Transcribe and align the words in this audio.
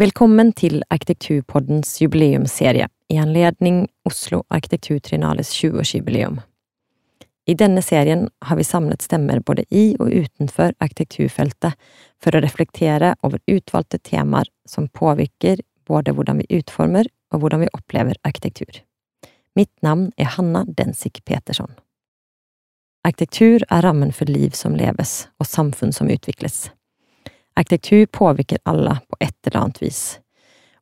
Velkommen 0.00 0.54
til 0.56 0.78
Arkitekturpoddens 0.88 1.98
jubileumsserie 2.00 2.86
i 3.12 3.16
anledning 3.20 3.82
Oslo 4.08 4.38
Arkitekturtrinales 4.48 5.50
20-årsjubileum. 5.58 6.38
I 7.44 7.56
denne 7.60 7.82
serien 7.84 8.22
har 8.48 8.56
vi 8.56 8.64
samlet 8.64 9.04
stemmer 9.04 9.42
både 9.44 9.66
i 9.68 9.98
og 10.00 10.08
utenfor 10.08 10.72
arkitekturfeltet 10.80 11.76
for 12.16 12.32
å 12.32 12.40
reflektere 12.40 13.12
over 13.20 13.44
utvalgte 13.44 14.00
temaer 14.00 14.48
som 14.64 14.88
påvirker 14.88 15.60
både 15.84 16.16
hvordan 16.16 16.40
vi 16.40 16.62
utformer 16.62 17.12
og 17.34 17.44
hvordan 17.44 17.66
vi 17.66 17.72
opplever 17.76 18.16
arkitektur. 18.24 18.80
Mitt 19.52 19.74
navn 19.84 20.14
er 20.16 20.32
Hanna 20.38 20.64
Densik 20.64 21.26
Petersson. 21.28 21.76
Arkitektur 23.04 23.68
er 23.68 23.84
rammen 23.84 24.16
for 24.16 24.32
liv 24.32 24.56
som 24.56 24.80
leves 24.80 25.26
og 25.36 25.52
samfunn 25.52 25.92
som 25.92 26.08
utvikles. 26.08 26.70
Arkitektur 27.60 28.06
påvirker 28.06 28.58
alle 28.64 28.96
på 29.08 29.16
et 29.20 29.36
eller 29.46 29.60
annet 29.60 29.82
vis, 29.82 30.00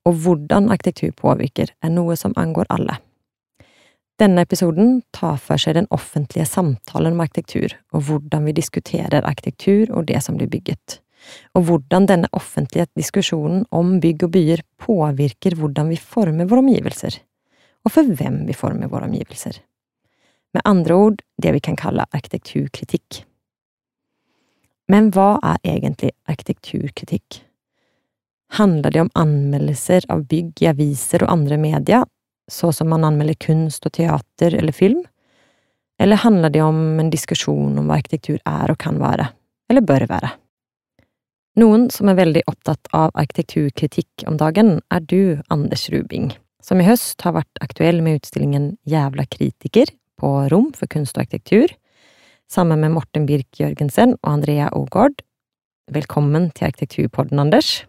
og 0.07 0.15
hvordan 0.23 0.69
arkitektur 0.71 1.11
påvirker, 1.19 1.73
er 1.83 1.91
noe 1.91 2.15
som 2.17 2.37
angår 2.39 2.69
alle. 2.71 3.01
Denne 4.19 4.43
episoden 4.47 5.01
tar 5.15 5.41
for 5.43 5.59
seg 5.59 5.75
den 5.75 5.89
offentlige 5.95 6.47
samtalen 6.47 7.17
om 7.17 7.23
arkitektur, 7.25 7.75
og 7.95 8.07
hvordan 8.07 8.47
vi 8.47 8.55
diskuterer 8.55 9.27
arkitektur 9.27 9.91
og 9.91 10.07
det 10.11 10.23
som 10.23 10.39
blir 10.39 10.51
bygget, 10.51 11.01
og 11.59 11.67
hvordan 11.67 12.07
denne 12.11 12.31
offentlige 12.35 12.87
diskusjonen 12.99 13.65
om 13.75 13.97
bygg 14.03 14.29
og 14.29 14.35
byer 14.35 14.63
påvirker 14.79 15.59
hvordan 15.59 15.91
vi 15.91 15.99
former 15.99 16.47
våre 16.47 16.63
omgivelser, 16.63 17.19
og 17.87 17.95
for 17.95 18.07
hvem 18.07 18.45
vi 18.47 18.55
former 18.55 18.91
våre 18.91 19.11
omgivelser. 19.11 19.59
Med 20.55 20.63
andre 20.67 20.95
ord 20.95 21.23
det 21.43 21.59
vi 21.59 21.63
kan 21.63 21.79
kalle 21.79 22.07
arkitekturkritikk. 22.15 23.25
Men 24.89 25.11
hva 25.13 25.37
er 25.45 25.61
egentlig 25.69 26.15
arkitekturkritikk? 26.29 27.43
Handler 28.57 28.95
det 28.95 29.03
om 29.05 29.11
anmeldelser 29.21 30.07
av 30.09 30.25
bygg 30.31 30.63
i 30.65 30.71
aviser 30.71 31.27
og 31.27 31.33
andre 31.35 31.59
medier, 31.61 32.07
så 32.49 32.73
som 32.73 32.89
man 32.89 33.05
anmelder 33.05 33.37
kunst 33.45 33.85
og 33.85 33.93
teater 33.99 34.57
eller 34.57 34.73
film? 34.73 35.03
Eller 36.01 36.23
handler 36.23 36.51
det 36.55 36.63
om 36.65 37.01
en 37.03 37.11
diskusjon 37.13 37.77
om 37.77 37.89
hva 37.91 37.99
arkitektur 37.99 38.39
er 38.49 38.73
og 38.73 38.79
kan 38.81 39.01
være, 39.03 39.29
eller 39.69 39.85
bør 39.85 40.07
være? 40.09 40.31
Noen 41.59 41.89
som 41.91 42.09
er 42.09 42.17
veldig 42.21 42.45
opptatt 42.47 42.89
av 42.95 43.11
arkitekturkritikk 43.19 44.25
om 44.31 44.37
dagen, 44.41 44.79
er 44.95 45.03
du, 45.03 45.41
Anders 45.51 45.89
Rubing, 45.93 46.31
som 46.63 46.81
i 46.81 46.87
høst 46.87 47.21
har 47.27 47.35
vært 47.35 47.61
aktuell 47.65 47.99
med 48.05 48.21
utstillingen 48.21 48.77
Jævla 48.89 49.27
kritiker 49.27 49.91
på 50.23 50.31
Rom 50.53 50.71
for 50.77 50.89
kunst 50.91 51.19
og 51.19 51.27
arkitektur, 51.27 51.75
sammen 52.49 52.81
med 52.81 52.95
Morten 52.97 53.27
Birk 53.29 53.61
Jørgensen 53.61 54.17
og 54.23 54.33
Andrea 54.39 54.71
Aagaard. 54.73 55.21
Velkommen 55.93 56.51
til 56.57 56.69
Arkitekturpodden, 56.69 57.41
Anders. 57.41 57.83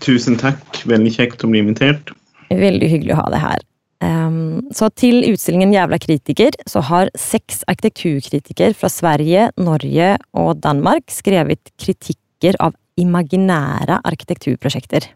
Tusen 0.00 0.38
takk. 0.40 0.82
Veldig 0.88 1.12
kjekt 1.12 1.44
å 1.44 1.50
bli 1.50 1.60
invitert. 1.62 2.12
Veldig 2.48 2.88
hyggelig 2.90 3.14
å 3.14 3.20
ha 3.20 3.28
deg 3.32 3.44
her. 3.44 3.66
Um, 4.00 4.70
så 4.72 4.88
til 4.96 5.26
utstillingen 5.28 5.74
Jævla 5.74 5.98
kritiker 6.00 6.56
så 6.68 6.80
har 6.88 7.10
seks 7.20 7.60
arkitekturkritikere 7.68 8.72
fra 8.76 8.88
Sverige, 8.88 9.50
Norge 9.60 10.14
og 10.32 10.54
Danmark 10.64 11.12
skrevet 11.12 11.68
kritikker 11.76 12.56
av 12.64 12.72
imaginære 13.00 14.00
arkitekturprosjekter. 14.08 15.10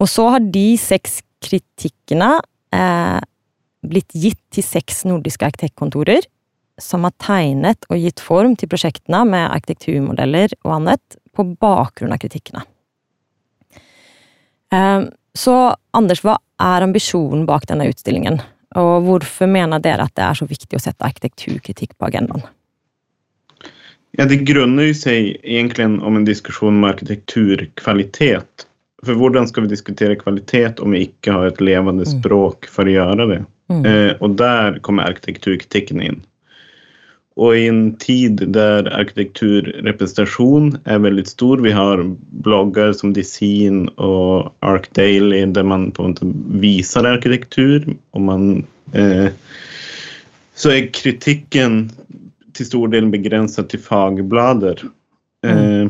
Og 0.00 0.08
så 0.08 0.30
har 0.34 0.48
de 0.54 0.72
seks 0.80 1.20
kritikkene 1.44 2.38
eh, 2.74 3.20
blitt 3.84 4.16
gitt 4.16 4.40
til 4.54 4.64
seks 4.64 5.04
nordiske 5.08 5.46
arkitektkontorer, 5.46 6.24
som 6.82 7.06
har 7.06 7.14
tegnet 7.22 7.86
og 7.90 8.00
gitt 8.02 8.20
form 8.22 8.56
til 8.58 8.70
prosjektene 8.72 9.22
med 9.28 9.48
arkitekturmodeller 9.48 10.54
og 10.64 10.76
annet 10.80 11.18
på 11.32 11.46
bakgrunn 11.62 12.12
av 12.14 12.20
kritikkene. 12.22 12.64
Ehm, 14.72 15.10
så 15.34 15.74
Anders, 15.96 16.22
hva 16.24 16.38
er 16.60 16.84
ambisjonen 16.84 17.44
bak 17.48 17.66
denne 17.68 17.88
utstillingen, 17.90 18.40
og 18.80 19.06
hvorfor 19.06 19.48
mener 19.50 19.82
dere 19.84 20.06
at 20.08 20.16
det 20.16 20.24
er 20.24 20.38
så 20.38 20.48
viktig 20.48 20.78
å 20.78 20.82
sette 20.82 21.04
arkitekturkritikk 21.04 21.96
på 21.98 22.08
agendaen? 22.08 22.44
Ja, 24.16 24.26
Det 24.28 24.42
grunner 24.44 24.92
seg 24.96 25.38
egentlig 25.40 25.86
om 25.88 26.18
en 26.18 26.28
diskusjon 26.28 26.76
om 26.76 26.84
arkitekturkvalitet. 26.84 28.66
For 29.02 29.18
hvordan 29.18 29.48
skal 29.48 29.64
vi 29.64 29.72
diskutere 29.72 30.18
kvalitet 30.20 30.80
om 30.84 30.92
vi 30.92 31.06
ikke 31.08 31.32
har 31.32 31.48
et 31.48 31.62
levende 31.64 32.04
mm. 32.04 32.10
språk 32.18 32.68
for 32.70 32.86
å 32.86 32.92
gjøre 32.92 33.28
det? 33.30 33.40
Mm. 33.72 33.86
Eh, 33.88 34.12
og 34.20 34.36
der 34.36 34.76
kommer 34.84 35.08
arkitekturkritikken 35.08 36.04
inn. 36.04 36.20
Og 37.40 37.56
i 37.56 37.64
en 37.64 37.94
tid 38.02 38.42
der 38.52 38.88
arkitekturrepresentasjon 38.92 40.74
er 40.84 41.00
veldig 41.00 41.24
stor, 41.30 41.62
vi 41.64 41.72
har 41.72 42.02
blogger 42.44 42.92
som 42.96 43.14
Design 43.16 43.86
og 43.96 44.50
Arc 44.60 44.90
Daily 44.98 45.40
der 45.56 45.64
man 45.64 45.88
på 45.96 46.04
en 46.04 46.12
måte 46.12 46.28
viser 46.60 47.08
arkitektur, 47.08 47.88
og 48.12 48.26
man 48.28 48.44
eh, 48.92 49.32
Så 50.54 50.74
er 50.74 50.92
kritikken 50.92 51.86
til 52.52 52.68
stor 52.68 52.90
del 52.92 53.08
begrenset 53.08 53.70
til 53.72 53.80
fagblader. 53.80 54.84
Mm. 55.42 55.48
Eh, 55.48 55.88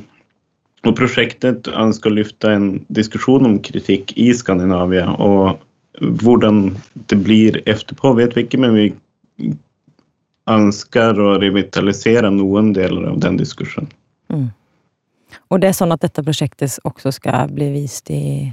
og 0.86 0.94
prosjektet 0.98 1.66
ønsker 1.68 2.10
å 2.10 2.18
løfte 2.20 2.54
en 2.54 2.70
diskusjon 2.94 3.46
om 3.46 3.58
kritikk 3.62 4.14
i 4.18 4.30
Skandinavia. 4.34 5.10
og 5.18 5.58
hvordan 6.00 6.76
det 7.10 7.18
blir 7.24 7.58
etterpå, 7.68 8.14
vet 8.16 8.36
vi 8.36 8.46
ikke, 8.46 8.60
men 8.62 8.74
vi 8.76 8.86
ønsker 10.50 11.20
å 11.22 11.36
revitalisere 11.42 12.30
noen 12.34 12.72
deler 12.76 13.10
av 13.12 13.20
den 13.22 13.38
diskusjonen. 13.38 13.92
Mm. 14.32 14.48
Og 15.52 15.60
det 15.62 15.70
er 15.70 15.76
sånn 15.76 15.92
at 15.94 16.02
dette 16.02 16.24
prosjektet 16.24 16.78
også 16.88 17.12
skal 17.14 17.52
bli 17.52 17.68
vist 17.74 18.10
i 18.12 18.50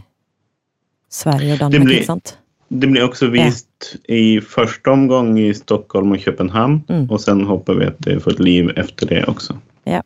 Sverige 1.10 1.56
og 1.56 1.64
Danmark, 1.64 1.88
blir, 1.88 2.02
ikke 2.02 2.12
sant? 2.12 2.36
Det 2.70 2.92
blir 2.92 3.08
også 3.08 3.32
vist 3.34 3.90
ja. 3.96 4.20
i 4.20 4.24
første 4.44 4.94
omgang 4.94 5.34
i 5.42 5.50
Stockholm 5.58 6.14
og 6.14 6.22
København, 6.24 6.80
mm. 6.86 7.08
og 7.10 7.18
så 7.24 7.34
håper 7.34 7.80
vi 7.80 7.90
at 7.90 8.00
det 8.06 8.20
får 8.24 8.38
et 8.38 8.46
liv 8.46 8.72
etter 8.78 9.10
det 9.10 9.24
også. 9.32 9.58
Ja. 9.90 10.04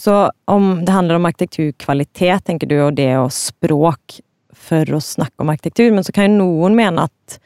Så 0.00 0.30
om 0.48 0.84
det 0.86 0.94
handler 0.94 1.18
om 1.18 1.28
arkitekturkvalitet, 1.28 2.46
tenker 2.46 2.70
du, 2.70 2.78
og 2.86 2.94
det 2.96 3.12
og 3.20 3.32
språk, 3.34 4.20
for 4.60 4.94
å 4.94 5.00
snakke 5.02 5.42
om 5.42 5.50
arkitektur, 5.52 5.90
men 5.94 6.04
så 6.04 6.12
kan 6.14 6.28
jo 6.28 6.44
noen 6.44 6.76
mene 6.76 7.06
at 7.08 7.36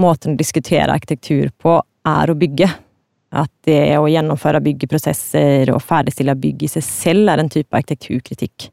måten 0.00 0.34
å 0.34 0.38
diskutere 0.38 0.92
arkitektur 0.92 1.50
på 1.60 1.78
er 2.08 2.30
å 2.30 2.36
bygge. 2.38 2.68
At 3.34 3.50
det 3.66 3.96
å 3.98 4.06
gjennomføre 4.10 4.62
byggeprosesser 4.62 5.72
og 5.74 5.82
ferdigstille 5.82 6.36
bygg 6.38 6.66
i 6.66 6.70
seg 6.76 6.84
selv 6.86 7.32
er 7.32 7.42
en 7.42 7.50
type 7.50 7.74
arkitekturkritikk. 7.74 8.68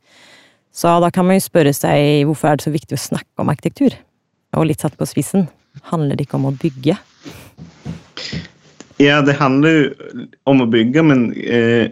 Så 0.72 0.92
da 1.04 1.10
kan 1.12 1.26
man 1.28 1.40
jo 1.40 1.46
spørre 1.48 1.74
seg 1.76 2.28
hvorfor 2.30 2.52
er 2.52 2.60
det 2.60 2.68
så 2.68 2.74
viktig 2.74 2.98
å 2.98 3.06
snakke 3.10 3.44
om 3.44 3.50
arkitektur? 3.52 3.96
Og 4.56 4.68
litt 4.70 4.84
satt 4.84 4.98
på 5.00 5.08
spissen, 5.10 5.48
handler 5.90 6.20
det 6.20 6.28
ikke 6.28 6.38
om 6.38 6.52
å 6.52 6.56
bygge? 6.62 6.98
Ja, 9.02 9.18
det 9.26 9.40
handler 9.40 9.74
jo 9.74 10.28
om 10.52 10.62
å 10.62 10.70
bygge, 10.70 11.04
men 11.08 11.32
eh, 11.42 11.90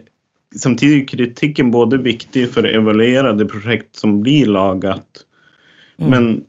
samtidig 0.54 1.02
er 1.02 1.08
kritikken 1.10 1.72
både 1.74 1.98
viktig 2.04 2.46
for 2.54 2.62
å 2.62 2.70
evaluere 2.70 3.34
det 3.34 3.48
prosjekt 3.50 3.98
som 3.98 4.20
blir 4.22 4.52
laget, 4.52 5.26
Mm. 6.00 6.10
Men 6.10 6.44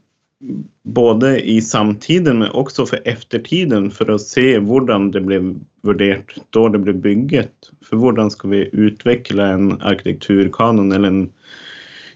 både 0.82 1.40
i 1.50 1.60
samtiden, 1.60 2.38
men 2.38 2.50
også 2.50 2.86
for 2.90 3.08
eftertiden, 3.08 3.90
for 3.94 4.10
å 4.10 4.18
se 4.18 4.56
hvordan 4.58 5.10
det 5.14 5.22
ble 5.26 5.40
vurdert 5.82 6.34
da 6.54 6.66
det 6.72 6.80
ble 6.84 6.94
bygget. 7.04 7.70
For 7.84 8.00
hvordan 8.00 8.30
skal 8.30 8.54
vi 8.54 8.62
utvikle 8.72 9.46
en 9.56 9.72
arkitekturkanon 9.80 10.92
eller 10.92 11.08
en 11.08 11.22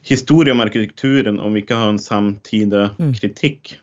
historie 0.07 0.55
om 0.55 0.63
arkitekturen 0.63 1.41
om 1.43 1.55
vi 1.55 1.65
ikke 1.65 1.79
har 1.79 1.95
en 1.95 2.03
samtida 2.03 2.91
mm. 2.99 3.15
kritikk? 3.21 3.77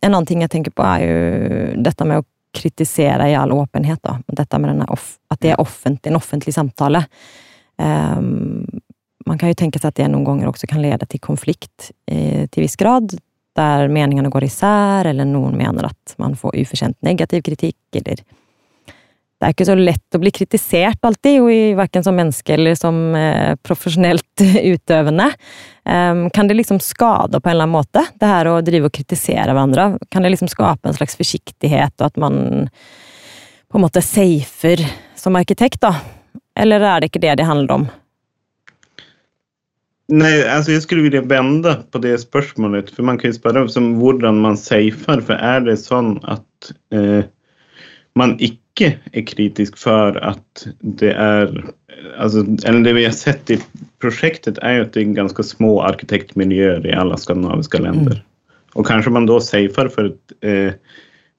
En 0.00 0.14
annen 0.14 0.28
ting 0.28 0.44
jeg 0.44 0.52
tenker 0.52 0.72
på, 0.72 0.86
er 0.86 1.02
jo 1.04 1.82
dette 1.82 2.06
med 2.08 2.22
å 2.22 2.28
kritisere 2.56 3.28
i 3.30 3.36
all 3.38 3.52
åpenhet. 3.52 4.00
Da. 4.02 4.16
Dette 4.26 4.58
med 4.62 4.84
at 4.88 5.42
det 5.42 5.52
er 5.54 5.60
offentlig, 5.60 6.10
en 6.10 6.18
offentlig 6.18 6.54
samtale. 6.54 7.04
Um, 7.76 8.64
man 9.26 9.38
kan 9.38 9.50
jo 9.50 9.58
tenke 9.58 9.78
seg 9.78 9.92
at 9.92 9.98
det 10.00 10.08
noen 10.10 10.24
ganger 10.26 10.50
også 10.50 10.68
kan 10.70 10.82
lede 10.82 11.06
til 11.06 11.20
konflikt 11.22 11.90
eh, 12.10 12.48
til 12.50 12.64
viss 12.64 12.78
grad, 12.80 13.12
der 13.56 13.90
meningene 13.92 14.30
går 14.32 14.46
især, 14.48 15.06
eller 15.10 15.28
noen 15.28 15.54
mener 15.58 15.90
at 15.90 16.14
man 16.18 16.34
får 16.38 16.56
ufortjent 16.62 16.96
negativ 17.06 17.44
kritikk, 17.46 17.78
eller 18.00 18.22
Det 19.40 19.48
er 19.48 19.54
ikke 19.54 19.64
så 19.70 19.74
lett 19.78 20.16
å 20.16 20.20
bli 20.20 20.30
kritisert 20.36 21.06
alltid, 21.08 21.46
verken 21.78 22.04
som 22.04 22.18
menneske 22.18 22.52
eller 22.52 22.74
som 22.76 22.98
eh, 23.16 23.54
profesjonelt 23.64 24.42
utøvende. 24.74 25.30
Um, 25.88 26.26
kan 26.30 26.50
det 26.50 26.58
liksom 26.58 26.76
skade 26.84 27.40
på 27.40 27.48
en 27.48 27.54
eller 27.54 27.64
annen 27.64 27.78
måte, 27.78 28.02
det 28.20 28.28
her 28.28 28.50
å 28.50 28.58
drive 28.60 28.90
og 28.90 28.94
kritisere 28.98 29.54
hverandre? 29.54 29.94
Kan 30.12 30.28
det 30.28 30.34
liksom 30.34 30.52
skape 30.52 30.90
en 30.90 30.98
slags 30.98 31.16
forsiktighet, 31.16 31.96
og 32.02 32.10
at 32.10 32.20
man 32.20 32.36
på 33.70 33.80
en 33.80 33.86
måte 33.86 34.04
safer 34.04 34.84
som 35.16 35.40
arkitekt, 35.40 35.80
da? 35.88 35.94
Eller 36.60 36.84
er 36.84 37.00
det 37.00 37.08
ikke 37.08 37.24
det 37.24 37.38
det 37.40 37.48
handler 37.48 37.78
om? 37.78 37.88
Nei, 40.10 40.32
altså 40.42 40.74
jeg 40.74 40.84
skulle 40.84 41.06
ville 41.06 41.24
vende 41.30 41.78
på 41.88 42.00
det 42.02 42.16
spørsmålet. 42.20 42.90
For 42.92 43.06
man 43.06 43.16
kan 43.16 43.30
jo 43.30 43.38
spørre 43.38 43.64
om 43.80 43.92
hvordan 44.02 44.40
man 44.44 44.58
safer. 44.58 45.22
For 45.24 45.38
er 45.38 45.62
det 45.64 45.78
sånn 45.80 46.16
at 46.28 46.72
eh, 46.92 47.22
man 48.18 48.34
ikke 48.42 48.59
ikke 48.80 49.12
er 49.12 49.26
kritisk 49.28 49.76
for 49.80 50.16
at 50.24 50.64
det 50.80 51.12
er 51.12 51.52
altså, 52.16 52.44
Eller 52.64 52.82
det 52.84 52.94
vi 52.96 53.04
har 53.04 53.14
sett 53.16 53.50
i 53.52 53.58
prosjektet, 54.00 54.58
er 54.62 54.78
jo 54.78 54.86
at 54.86 54.94
det 54.94 55.04
er 55.04 55.18
ganske 55.18 55.44
små 55.44 55.80
arkitektmiljøer 55.84 56.86
i 56.88 56.96
alle 56.96 57.18
skandinaviske 57.20 57.82
länder. 57.82 58.20
Mm. 58.20 58.26
Og 58.78 58.86
kanskje 58.86 59.12
man 59.12 59.28
da 59.28 59.38
safer 59.42 59.90
for 59.92 60.12
at, 60.12 60.36
eh, 60.46 60.72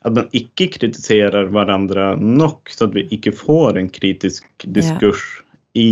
at 0.05 0.17
man 0.17 0.29
ikke 0.37 0.69
kritiserer 0.77 1.49
hverandre 1.53 2.13
nok, 2.19 2.69
så 2.69 2.89
at 2.89 2.97
vi 2.97 3.07
ikke 3.15 3.33
får 3.33 3.79
en 3.79 3.89
kritisk 3.89 4.67
diskurs 4.75 5.23
yeah. 5.23 5.47
i 5.73 5.91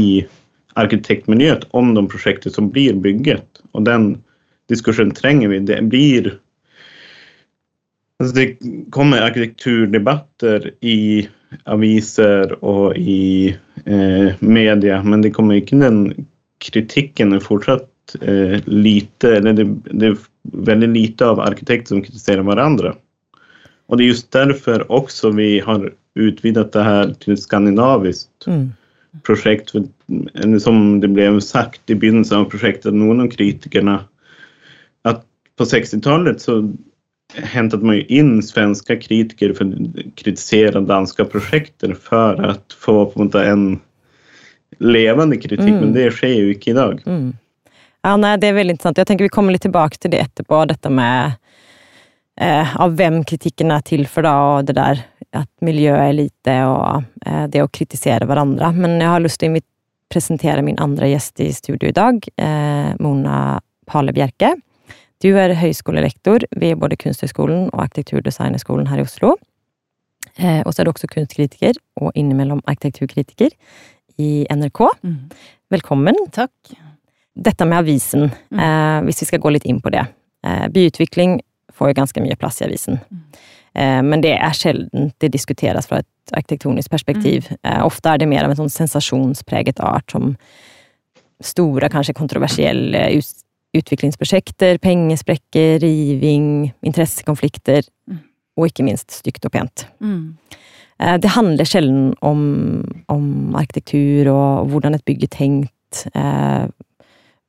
arkitektmiljøet 0.79 1.65
om 1.73 1.95
de 1.95 2.05
prosjektene 2.11 2.53
som 2.53 2.69
blir 2.71 2.99
bygget. 3.01 3.63
Og 3.73 3.87
den 3.87 4.11
diskursen 4.69 5.15
trenger 5.15 5.49
vi. 5.49 5.63
Det 5.65 5.81
blir 5.89 6.35
Altså 8.19 8.35
det 8.35 8.47
kommer 8.91 9.23
arkitekturdebatter 9.23 10.65
i 10.83 11.23
aviser 11.69 12.53
og 12.59 12.97
i 12.97 13.55
eh, 13.85 14.39
media, 14.39 14.99
men 15.03 15.23
det 15.25 15.33
kommer 15.35 15.59
ikke 15.59 15.79
den 15.81 16.27
kritikken 16.59 17.33
er 17.33 17.43
fortsatt 17.43 18.15
eh, 18.21 18.59
lite 18.67 19.37
Eller 19.37 19.55
det, 19.57 19.67
det, 19.91 20.11
er 20.11 20.17
veldig 20.69 20.89
lite 20.93 21.29
av 21.29 21.41
arkitekter 21.43 21.95
som 21.95 22.03
kritiserer 22.03 22.45
hverandre. 22.45 22.95
Og 23.89 23.97
det 23.97 24.05
er 24.05 24.13
just 24.13 24.29
derfor 24.35 24.85
også 24.93 25.33
vi 25.37 25.57
har 25.65 25.89
utvidet 26.19 26.71
det 26.73 26.83
her 26.85 27.13
til 27.21 27.33
et 27.33 27.41
skandinavisk 27.41 28.29
mm. 28.47 28.67
prosjekt. 29.25 29.73
Som 30.61 30.99
det 31.01 31.11
ble 31.13 31.31
sagt 31.43 31.89
i 31.89 31.97
begynnelsen 31.97 32.43
av 32.43 32.49
prosjektet, 32.51 32.93
noen 32.93 33.25
av 33.25 33.31
kritikerne 33.33 33.99
at 35.09 35.23
på 35.57 35.67
60-tallet 35.67 36.41
så 36.43 36.61
hentet 37.33 37.81
man 37.81 37.95
ju 37.95 38.05
in 38.05 38.43
svenska 38.43 38.95
kritiker 38.95 39.53
för 39.53 39.65
att 39.65 40.15
kritisera 40.15 40.81
danska 40.81 41.25
projekter 41.25 41.93
för 41.93 42.43
att 42.43 42.73
få 42.73 43.05
på 43.05 43.19
en, 43.21 43.25
måte, 43.25 43.43
en 43.43 43.79
levende 44.77 45.37
kritikk, 45.37 45.69
mm. 45.69 45.79
men 45.79 45.93
det 45.93 46.09
skjer 46.15 46.35
jo 46.39 46.49
ikke 46.53 46.71
i 46.71 46.77
dag. 46.77 47.03
Mm. 47.05 47.29
Ja, 48.01 48.15
nei, 48.17 48.37
Det 48.37 48.47
er 48.47 48.55
veldig 48.55 48.77
interessant. 48.77 48.97
Jeg 48.97 49.09
tenker 49.09 49.27
Vi 49.27 49.33
kommer 49.33 49.53
litt 49.53 49.65
tilbake 49.67 49.99
til 49.99 50.13
det 50.13 50.21
etterpå, 50.23 50.63
dette 50.69 50.89
med 50.89 51.35
eh, 52.39 52.75
av 52.79 52.95
hvem 52.95 53.23
kritikken 53.27 53.73
er 53.75 53.83
til 53.85 54.05
for, 54.07 54.23
da, 54.23 54.35
og 54.55 54.69
det 54.69 54.77
der 54.79 55.03
at 55.35 55.49
miljøet 55.61 56.05
er 56.07 56.15
lite, 56.15 56.55
og 56.65 57.03
eh, 57.25 57.45
det 57.51 57.63
å 57.63 57.71
kritisere 57.71 58.25
hverandre. 58.29 58.71
Men 58.77 58.97
jeg 59.01 59.11
har 59.11 59.25
lyst 59.25 59.41
til 59.43 59.57
å 59.57 59.61
presentere 60.09 60.63
min 60.65 60.79
andre 60.81 61.11
gjest 61.11 61.43
i 61.43 61.51
studio 61.53 61.91
i 61.91 61.97
dag, 61.97 62.23
eh, 62.39 62.95
Mona 63.03 63.59
Pale 63.89 64.15
Bjerke. 64.15 64.55
Du 65.19 65.33
er 65.35 65.51
høyskolelektor 65.59 66.45
ved 66.55 66.77
både 66.79 66.95
Kunsthøgskolen 66.99 67.67
og 67.73 67.81
Arkitekturdesignerskolen 67.83 68.87
her 68.87 69.01
i 69.01 69.03
Oslo. 69.03 69.33
Eh, 70.39 70.61
og 70.63 70.71
så 70.71 70.81
er 70.81 70.87
du 70.87 70.93
også 70.93 71.09
kunstkritiker 71.11 71.75
og 71.99 72.13
innimellom 72.15 72.61
arkitekturkritiker 72.67 73.51
i 74.19 74.45
NRK. 74.47 74.79
Mm. 75.03 75.17
Velkommen. 75.75 76.15
Takk. 76.31 76.71
Dette 77.35 77.67
med 77.67 77.81
avisen, 77.81 78.29
mm. 78.31 78.61
eh, 78.63 79.01
hvis 79.07 79.19
vi 79.23 79.27
skal 79.33 79.43
gå 79.43 79.51
litt 79.51 79.67
inn 79.67 79.81
på 79.83 79.91
det. 79.91 80.05
Eh, 80.47 80.67
byutvikling 80.71 81.41
får 81.75 81.91
jo 81.91 81.99
ganske 81.99 82.23
mye 82.23 82.39
plass 82.39 82.61
i 82.61 82.69
avisen. 82.69 83.01
Mm. 83.11 83.43
Eh, 83.75 83.99
men 84.07 84.23
det 84.23 84.37
er 84.37 84.55
sjelden 84.55 85.11
det 85.19 85.33
diskuteres 85.35 85.91
fra 85.91 85.99
et 85.99 86.35
arkitektonisk 86.35 86.95
perspektiv. 86.95 87.51
Mm. 87.51 87.59
Eh, 87.63 87.83
ofte 87.83 88.15
er 88.15 88.23
det 88.23 88.31
mer 88.31 88.47
av 88.47 88.55
en 88.55 88.63
sånn 88.63 88.71
sensasjonspreget 88.71 89.83
art 89.83 90.15
som 90.15 90.31
store, 91.43 91.91
kanskje 91.91 92.15
kontroversielle 92.15 93.03
utviklingsprosjekter, 93.77 94.79
pengesprekker, 94.81 95.79
riving, 95.83 96.71
interessekonflikter 96.85 97.83
mm. 98.09 98.23
og 98.57 98.69
ikke 98.69 98.85
minst 98.87 99.19
stygt 99.19 99.45
og 99.45 99.53
pent. 99.53 99.85
Mm. 100.01 100.35
Eh, 100.99 101.15
det 101.21 101.31
handler 101.35 101.67
sjelden 101.67 102.11
om, 102.25 102.43
om, 103.07 103.55
arkitektur 103.55 104.31
og 104.33 104.69
hvordan 104.71 104.97
et 104.97 105.05
bygg 105.07 105.25
er 105.27 105.33
tenkt, 105.35 106.03
eh, 106.13 106.65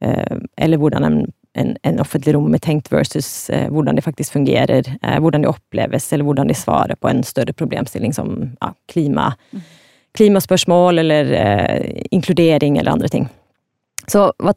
eh, 0.05 0.37
eller 0.57 0.81
hvordan 0.81 1.09
en, 1.09 1.19
en, 1.59 1.75
en, 1.83 2.01
offentlig 2.03 2.37
rom 2.37 2.55
er 2.55 2.63
tenkt 2.63 2.93
versus 2.93 3.51
hvordan 3.51 3.99
det 3.99 4.07
faktisk 4.07 4.37
fungerer, 4.37 4.87
hvordan 5.19 5.43
det 5.43 5.51
oppleves, 5.51 6.13
eller 6.13 6.29
hvordan 6.29 6.53
de 6.53 6.55
svarer 6.55 6.95
på 6.95 7.11
en 7.11 7.25
større 7.27 7.57
problemstilling 7.57 8.15
som 8.15 8.53
ja, 8.61 8.71
klima, 8.93 9.33
mm. 9.51 9.65
klimaspørsmål 10.15 11.03
eller 11.03 11.35
inkludering 12.15 12.79
eller 12.79 12.93
andre 12.93 13.11
ting. 13.11 13.27
Så 14.07 14.29
hva 14.39 14.55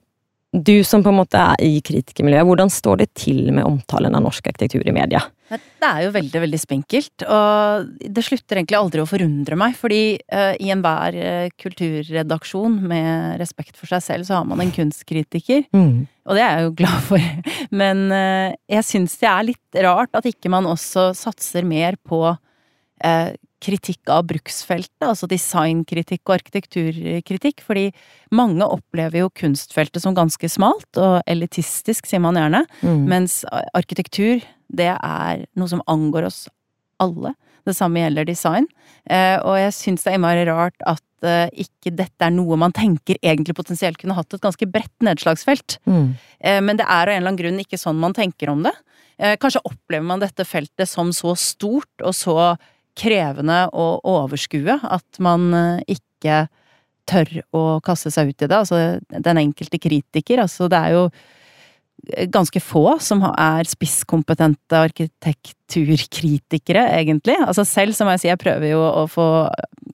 du 0.53 0.83
som 0.85 1.01
på 1.01 1.09
en 1.09 1.17
måte 1.17 1.39
er 1.41 1.61
i 1.65 1.79
kritikermiljøet, 1.81 2.45
hvordan 2.45 2.69
står 2.69 2.99
det 3.01 3.07
til 3.17 3.47
med 3.49 3.65
omtalen 3.65 4.13
av 4.13 4.21
norsk 4.21 4.51
arkitektur 4.51 4.85
i 4.85 4.93
media? 4.93 5.23
Det 5.53 5.85
er 5.85 6.05
jo 6.05 6.13
veldig, 6.13 6.39
veldig 6.45 6.59
spinkelt, 6.61 7.25
og 7.27 7.89
det 8.15 8.23
slutter 8.25 8.59
egentlig 8.59 8.77
aldri 8.77 9.01
å 9.03 9.09
forundre 9.09 9.57
meg, 9.59 9.75
fordi 9.77 10.15
uh, 10.33 10.53
i 10.61 10.71
enhver 10.73 11.17
uh, 11.17 11.49
kulturredaksjon 11.61 12.79
med 12.89 13.41
respekt 13.41 13.77
for 13.77 13.89
seg 13.91 14.05
selv, 14.05 14.27
så 14.29 14.39
har 14.39 14.47
man 14.49 14.63
en 14.63 14.73
kunstkritiker, 14.73 15.65
mm. 15.75 15.93
og 16.29 16.39
det 16.39 16.45
er 16.45 16.55
jeg 16.55 16.69
jo 16.69 16.75
glad 16.81 17.05
for. 17.09 17.27
Men 17.81 18.05
uh, 18.13 18.49
jeg 18.71 18.87
syns 18.89 19.17
det 19.21 19.29
er 19.29 19.49
litt 19.51 19.81
rart 19.85 20.17
at 20.17 20.29
ikke 20.29 20.53
man 20.53 20.69
også 20.69 21.11
satser 21.17 21.67
mer 21.67 21.99
på 22.01 22.23
kritikk 23.63 24.11
av 24.11 24.25
bruksfeltet, 24.29 25.05
altså 25.07 25.29
designkritikk 25.31 26.27
og 26.27 26.37
arkitekturkritikk, 26.39 27.63
fordi 27.65 27.87
mange 28.35 28.67
opplever 28.67 29.23
jo 29.23 29.31
kunstfeltet 29.39 30.03
som 30.03 30.17
ganske 30.17 30.49
smalt 30.51 30.99
og 30.99 31.21
elitistisk, 31.29 32.09
sier 32.09 32.23
man 32.23 32.39
gjerne, 32.39 32.65
mm. 32.83 33.07
mens 33.09 33.41
arkitektur, 33.73 34.43
det 34.73 34.91
er 34.93 35.47
noe 35.59 35.71
som 35.71 35.83
angår 35.91 36.27
oss 36.29 36.45
alle. 37.03 37.33
Det 37.63 37.75
samme 37.77 38.01
gjelder 38.01 38.27
design. 38.27 38.67
Eh, 39.07 39.37
og 39.39 39.55
jeg 39.59 39.75
syns 39.77 40.03
det 40.03 40.11
er 40.11 40.17
innmari 40.17 40.43
rart 40.49 40.85
at 40.87 41.27
eh, 41.27 41.47
ikke 41.63 41.93
dette 41.95 42.27
er 42.27 42.33
noe 42.35 42.57
man 42.59 42.75
tenker 42.75 43.19
egentlig 43.21 43.55
potensielt 43.55 43.99
kunne 44.01 44.17
hatt 44.17 44.35
et 44.35 44.43
ganske 44.43 44.67
bredt 44.69 45.05
nedslagsfelt. 45.05 45.77
Mm. 45.87 46.09
Eh, 46.43 46.59
men 46.63 46.79
det 46.79 46.87
er 46.87 47.07
av 47.07 47.13
en 47.13 47.21
eller 47.21 47.31
annen 47.31 47.39
grunn 47.39 47.63
ikke 47.63 47.79
sånn 47.79 48.01
man 48.01 48.15
tenker 48.17 48.51
om 48.53 48.65
det. 48.67 48.75
Kanskje 49.39 49.61
opplever 49.69 50.03
man 50.03 50.19
dette 50.19 50.41
feltet 50.43 50.89
som 50.89 51.11
så 51.13 51.35
stort 51.37 52.01
og 52.01 52.15
så 52.17 52.33
krevende 52.97 53.67
å 53.73 53.97
overskue 54.05 54.77
at 54.83 55.23
man 55.23 55.53
eh, 55.57 55.95
ikke 55.97 56.45
tør 57.09 57.41
å 57.55 57.63
kaste 57.83 58.11
seg 58.13 58.27
ut 58.31 58.41
i 58.41 58.47
det. 58.47 58.57
Altså 58.57 58.99
den 59.11 59.37
enkelte 59.41 59.79
kritiker. 59.81 60.39
Altså 60.45 60.67
det 60.71 60.79
er 60.79 60.91
jo 60.95 61.09
ganske 62.33 62.59
få 62.59 62.99
som 63.03 63.23
er 63.31 63.63
spisskompetente 63.69 64.75
arkitekturkritikere, 64.75 66.83
egentlig. 66.99 67.37
Altså 67.45 67.63
selv 67.67 67.93
så 67.95 68.05
må 68.05 68.11
jeg 68.15 68.21
si, 68.23 68.29
jeg 68.31 68.41
prøver 68.41 68.67
jo 68.73 68.81
å 68.83 69.07
få 69.11 69.27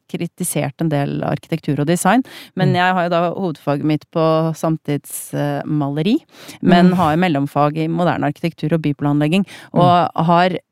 kritisert 0.09 0.81
en 0.81 0.89
del 0.89 1.21
arkitektur 1.21 1.79
og 1.83 1.87
design, 1.89 2.23
men 2.57 2.67
mm. 2.71 2.75
jeg 2.79 2.93
har 2.97 3.03
jo 3.05 3.13
da 3.13 3.21
hovedfaget 3.35 3.85
mitt 3.91 4.05
på 4.15 4.23
samtidsmaleri, 4.57 6.17
men 6.63 6.85
mm. 6.89 6.95
har 6.97 7.21
mellomfag 7.21 7.71
i 7.83 7.87
moderne 7.93 8.27
arkitektur 8.31 8.73
og 8.73 8.81
byplanlegging, 8.87 9.43
og 9.77 9.85
mm. 9.85 10.25
har 10.31 10.49
Eh, 10.57 10.68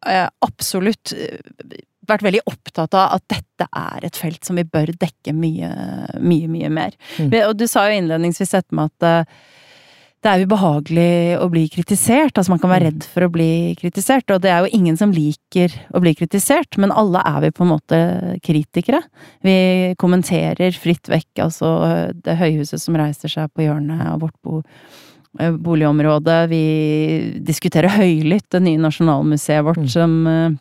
absolutt 0.00 1.12
eh, 1.16 1.38
vært 2.10 2.26
veldig 2.26 2.42
opptatt 2.48 2.96
av 2.96 3.16
at 3.18 3.24
dette 3.30 3.68
er 3.68 4.08
et 4.08 4.18
felt 4.18 4.44
som 4.46 4.58
vi 4.58 4.66
bør 4.66 4.92
dekke 4.98 5.34
mye, 5.36 5.70
mye, 6.18 6.50
mye 6.50 6.70
mer. 6.72 6.98
Mm. 7.20 7.32
Og 7.46 7.56
du 7.60 7.66
sa 7.70 7.88
jo 7.88 8.00
innledningsvis 8.00 8.56
dette 8.56 8.76
med 8.76 8.90
at 8.90 9.06
eh, 9.06 9.40
det 10.20 10.28
er 10.28 10.42
ubehagelig 10.44 11.36
å 11.40 11.46
bli 11.52 11.62
kritisert. 11.72 12.34
Altså 12.34 12.52
man 12.52 12.60
kan 12.60 12.72
være 12.72 12.88
mm. 12.88 12.88
redd 12.90 13.06
for 13.08 13.24
å 13.24 13.30
bli 13.32 13.52
kritisert, 13.80 14.32
og 14.34 14.42
det 14.44 14.50
er 14.52 14.64
jo 14.64 14.72
ingen 14.76 14.98
som 15.00 15.14
liker 15.16 15.76
å 15.96 16.02
bli 16.04 16.12
kritisert, 16.18 16.76
men 16.80 16.92
alle 16.92 17.22
er 17.24 17.38
vi 17.46 17.52
på 17.56 17.64
en 17.64 17.72
måte 17.72 18.00
kritikere. 18.44 19.00
Vi 19.46 19.54
kommenterer 20.00 20.76
fritt 20.76 21.08
vekk, 21.08 21.30
altså 21.46 21.70
det 22.24 22.36
høyhuset 22.40 22.82
som 22.82 22.98
reiser 23.00 23.32
seg 23.32 23.54
på 23.54 23.64
hjørnet 23.64 24.04
av 24.10 24.20
vårt 24.26 24.36
bo 24.44 24.60
Eh, 24.60 25.09
boligområdet. 25.38 26.40
Vi 26.50 26.64
diskuterer 27.46 27.92
høylytt 28.00 28.48
det 28.50 28.62
nye 28.64 28.80
nasjonalmuseet 28.82 29.64
vårt 29.66 29.84
mm. 29.84 29.92
som 29.94 30.18
eh, 30.26 30.58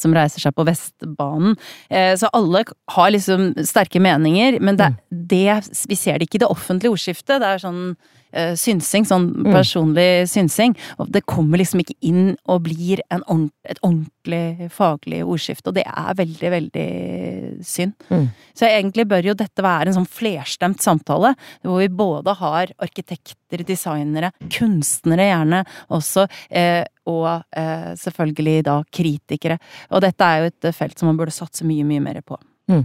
som 0.00 0.14
reiser 0.14 0.42
seg 0.42 0.54
på 0.56 0.64
Vestbanen. 0.66 1.54
Eh, 1.86 2.14
så 2.18 2.30
alle 2.34 2.64
har 2.96 3.12
liksom 3.14 3.52
sterke 3.62 4.02
meninger, 4.02 4.58
men 4.58 4.78
det, 4.80 4.90
mm. 4.94 5.20
det, 5.30 5.86
vi 5.90 5.98
ser 5.98 6.18
det 6.18 6.28
ikke 6.28 6.40
i 6.40 6.44
det 6.44 6.50
offentlige 6.50 6.96
ordskiftet. 6.96 7.38
Det 7.38 7.50
er 7.52 7.62
sånn 7.62 7.82
uh, 8.36 8.54
synsing, 8.58 9.06
sånn 9.08 9.30
mm. 9.32 9.50
personlig 9.54 10.08
mm. 10.24 10.30
synsing. 10.30 10.76
Og 10.98 11.10
det 11.14 11.24
kommer 11.30 11.60
liksom 11.60 11.82
ikke 11.84 11.96
inn 12.04 12.34
og 12.44 12.64
blir 12.68 13.02
ordent, 13.14 13.52
et 13.64 13.80
ordentlig 13.80 14.68
faglig 14.74 15.22
ordskifte, 15.24 15.70
og 15.70 15.78
det 15.78 15.86
er 15.88 16.16
veldig, 16.18 16.50
veldig 16.54 16.88
synd. 17.64 17.94
Mm. 18.10 18.26
Så 18.56 18.68
egentlig 18.68 19.06
bør 19.10 19.30
jo 19.30 19.36
dette 19.38 19.64
være 19.64 19.90
en 19.90 19.98
sånn 19.98 20.10
flerstemt 20.10 20.84
samtale, 20.84 21.34
hvor 21.64 21.80
vi 21.82 21.88
både 21.88 22.36
har 22.40 22.72
arkitekter, 22.84 23.64
designere, 23.64 24.32
kunstnere 24.52 25.28
gjerne 25.30 25.62
også, 25.94 26.26
eh, 26.50 26.82
og 27.10 27.28
eh, 27.56 27.92
selvfølgelig 28.00 28.64
da 28.68 28.78
kritikere. 28.92 29.60
Og 29.92 30.04
dette 30.04 30.26
er 30.26 30.42
jo 30.42 30.50
et 30.52 30.74
felt 30.76 30.98
som 30.98 31.10
man 31.10 31.20
burde 31.20 31.34
satse 31.34 31.66
mye, 31.68 31.86
mye 31.88 32.02
mer 32.04 32.20
på. 32.26 32.38
Mm. 32.70 32.84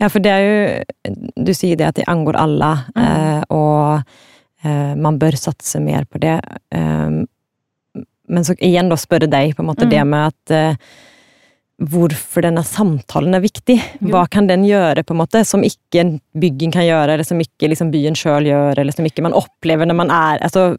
Ja, 0.00 0.08
for 0.10 0.18
det 0.18 0.30
er 0.34 0.40
jo 0.42 1.26
Du 1.46 1.52
sier 1.54 1.78
det 1.78 1.86
at 1.86 1.94
det 2.00 2.08
angår 2.10 2.34
alle, 2.34 2.72
mm. 2.96 3.02
eh, 3.02 3.42
og 3.54 4.02
Eh, 4.02 4.31
man 4.62 5.18
bør 5.18 5.36
satse 5.38 5.80
mer 5.82 6.04
på 6.06 6.20
det. 6.22 6.36
Eh, 6.74 7.22
men 8.32 8.44
så 8.46 8.56
igjen 8.58 8.92
da 8.92 8.98
spørre 9.00 9.30
deg, 9.30 9.56
på 9.56 9.64
en 9.64 9.72
måte, 9.72 9.88
mm. 9.88 9.92
det 9.92 10.04
med 10.08 10.28
at 10.30 10.54
eh, 10.56 10.92
hvorfor 11.82 12.44
denne 12.44 12.62
samtalen 12.66 13.34
er 13.34 13.42
viktig. 13.42 13.74
Hva 14.06 14.22
kan 14.30 14.46
den 14.46 14.64
gjøre 14.66 15.02
på 15.06 15.14
en 15.14 15.20
måte, 15.22 15.42
som 15.48 15.64
ikke 15.66 16.04
byggen 16.38 16.72
kan 16.74 16.84
gjøre, 16.86 17.16
eller 17.16 17.26
som 17.26 17.40
ikke 17.42 17.70
liksom, 17.72 17.90
byen 17.94 18.16
sjøl 18.18 18.46
gjør, 18.46 18.78
eller 18.82 18.94
som 18.94 19.08
ikke 19.08 19.24
man 19.24 19.34
opplever 19.36 19.88
når 19.88 19.98
man 19.98 20.12
er 20.14 20.44
altså, 20.46 20.72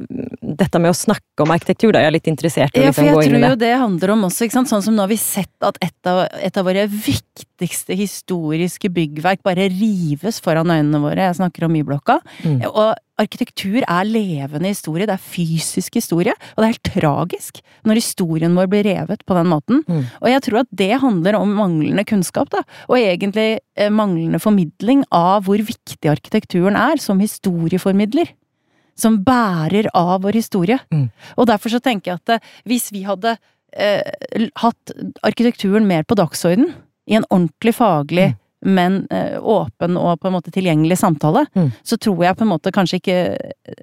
Dette 0.54 0.78
med 0.78 0.94
å 0.94 0.96
snakke 0.98 1.44
om 1.44 1.52
arkitektur, 1.54 1.92
da, 1.96 2.04
jeg 2.04 2.12
er 2.12 2.16
litt 2.16 2.30
interessert 2.30 2.76
i 2.78 2.84
å 2.84 2.88
liksom, 2.88 3.08
ja, 3.10 3.16
gå 3.16 3.24
inn 3.24 3.26
i 3.26 3.32
det. 3.32 3.40
Jeg 3.40 3.44
tror 3.44 3.56
jo 3.56 3.62
det 3.64 3.72
handler 3.82 4.14
om 4.14 4.28
også, 4.30 4.50
sånn 4.54 4.86
som 4.86 4.94
nå 4.94 5.06
har 5.06 5.12
vi 5.12 5.18
sett 5.20 5.66
at 5.66 5.80
et 5.82 6.10
av, 6.10 6.24
et 6.38 6.60
av 6.60 6.68
våre 6.68 6.86
viktigste 6.92 7.98
historiske 7.98 8.92
byggverk 8.94 9.42
bare 9.46 9.68
rives 9.74 10.38
foran 10.46 10.72
øynene 10.72 11.02
våre. 11.02 11.26
Jeg 11.26 11.40
snakker 11.42 11.66
om 11.68 11.80
Y-blokka. 11.80 12.20
Mm. 12.46 12.62
Og 12.70 12.94
arkitektur 13.22 13.84
er 13.84 14.08
levende 14.08 14.72
historie, 14.72 15.06
det 15.08 15.16
er 15.16 15.22
fysisk 15.22 16.00
historie, 16.00 16.34
og 16.54 16.62
det 16.62 16.66
er 16.66 16.74
helt 16.74 16.92
tragisk 16.96 17.62
når 17.86 18.00
historien 18.00 18.56
vår 18.58 18.70
blir 18.72 18.88
revet 18.88 19.24
på 19.28 19.38
den 19.38 19.50
måten. 19.52 19.82
Mm. 19.88 20.06
Og 20.22 20.30
jeg 20.32 20.44
tror 20.48 20.60
at 20.64 20.72
det 20.84 20.92
handler 21.04 21.38
om 21.38 21.56
manglende 21.60 22.06
kunnskap, 22.10 22.50
da, 22.54 22.64
og 22.90 22.98
egentlig 23.00 23.48
eh, 23.78 23.92
manglende 23.94 24.42
formidling 24.42 25.06
av 25.14 25.46
hvor 25.48 25.62
viktig 25.62 26.10
arkitekturen 26.10 26.80
er 26.80 27.02
som 27.02 27.22
historieformidler. 27.24 28.34
Som 29.00 29.24
bærer 29.26 29.88
av 29.98 30.22
vår 30.22 30.38
historie. 30.38 30.78
Mm. 30.94 31.08
Og 31.42 31.48
derfor 31.50 31.74
så 31.74 31.82
tenker 31.82 32.12
jeg 32.12 32.22
at 32.22 32.36
eh, 32.36 32.52
hvis 32.70 32.92
vi 32.94 33.02
hadde 33.08 33.38
eh, 33.74 34.50
hatt 34.62 34.94
arkitekturen 35.26 35.90
mer 35.90 36.06
på 36.06 36.18
dagsorden, 36.20 36.74
i 37.04 37.18
en 37.18 37.26
ordentlig 37.28 37.74
faglig 37.76 38.30
mm 38.32 38.43
men 38.66 39.04
eh, 39.14 39.38
åpen 39.40 39.98
og 40.00 40.20
på 40.22 40.30
en 40.30 40.36
måte 40.38 40.54
tilgjengelig 40.54 40.98
samtale, 41.02 41.46
mm. 41.56 41.70
så 41.84 41.98
tror 42.02 42.24
jeg 42.26 42.38
på 42.40 42.46
en 42.46 42.54
måte 42.54 42.74
kanskje 42.74 43.00
ikke 43.02 43.20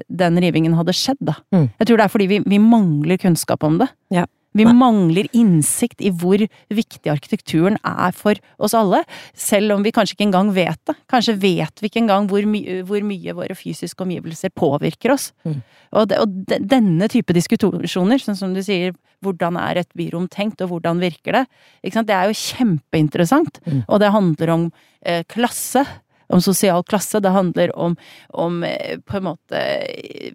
den 0.09 0.41
rivingen 0.43 0.77
hadde 0.79 0.97
skjedd, 0.97 1.21
da. 1.21 1.39
Mm. 1.55 1.69
Jeg 1.79 1.89
tror 1.89 2.01
det 2.01 2.07
er 2.07 2.15
fordi 2.17 2.29
vi, 2.31 2.43
vi 2.49 2.61
mangler 2.63 3.21
kunnskap 3.21 3.65
om 3.67 3.81
det. 3.83 3.91
Ja. 4.15 4.27
Vi 4.57 4.65
Nei. 4.67 4.75
mangler 4.75 5.29
innsikt 5.37 6.03
i 6.03 6.11
hvor 6.11 6.43
viktig 6.75 7.11
arkitekturen 7.13 7.77
er 7.87 8.15
for 8.17 8.39
oss 8.59 8.75
alle, 8.75 9.05
selv 9.35 9.77
om 9.77 9.85
vi 9.87 9.93
kanskje 9.95 10.17
ikke 10.17 10.27
engang 10.27 10.51
vet 10.57 10.81
det. 10.91 10.97
Kanskje 11.11 11.37
vet 11.39 11.83
vi 11.83 11.91
ikke 11.91 12.03
engang 12.03 12.27
hvor, 12.31 12.43
my 12.43 12.81
hvor 12.89 13.05
mye 13.07 13.37
våre 13.37 13.55
fysiske 13.55 14.03
omgivelser 14.03 14.51
påvirker 14.57 15.15
oss. 15.15 15.31
Mm. 15.47 15.61
Og, 15.91 16.11
de, 16.11 16.19
og 16.19 16.35
de, 16.51 16.59
denne 16.67 17.11
type 17.13 17.35
diskusjoner, 17.37 18.19
sånn 18.23 18.39
som 18.39 18.57
du 18.57 18.63
sier, 18.67 18.97
hvordan 19.25 19.59
er 19.61 19.83
et 19.83 19.91
byrom 19.99 20.27
tenkt, 20.33 20.63
og 20.65 20.73
hvordan 20.73 21.01
virker 21.03 21.41
det, 21.41 21.47
det 21.83 22.17
er 22.17 22.31
jo 22.31 22.39
kjempeinteressant. 22.41 23.61
Mm. 23.67 23.83
Og 23.87 24.01
det 24.03 24.15
handler 24.15 24.55
om 24.57 24.71
eh, 25.05 25.23
klasse 25.31 25.85
om 26.31 26.43
sosial 26.43 26.85
klasse, 26.87 27.21
det 27.21 27.33
handler 27.35 27.73
om, 27.79 27.97
om 28.39 28.63
eh, 28.65 28.99
på 29.03 29.19
en 29.19 29.29
måte 29.31 29.61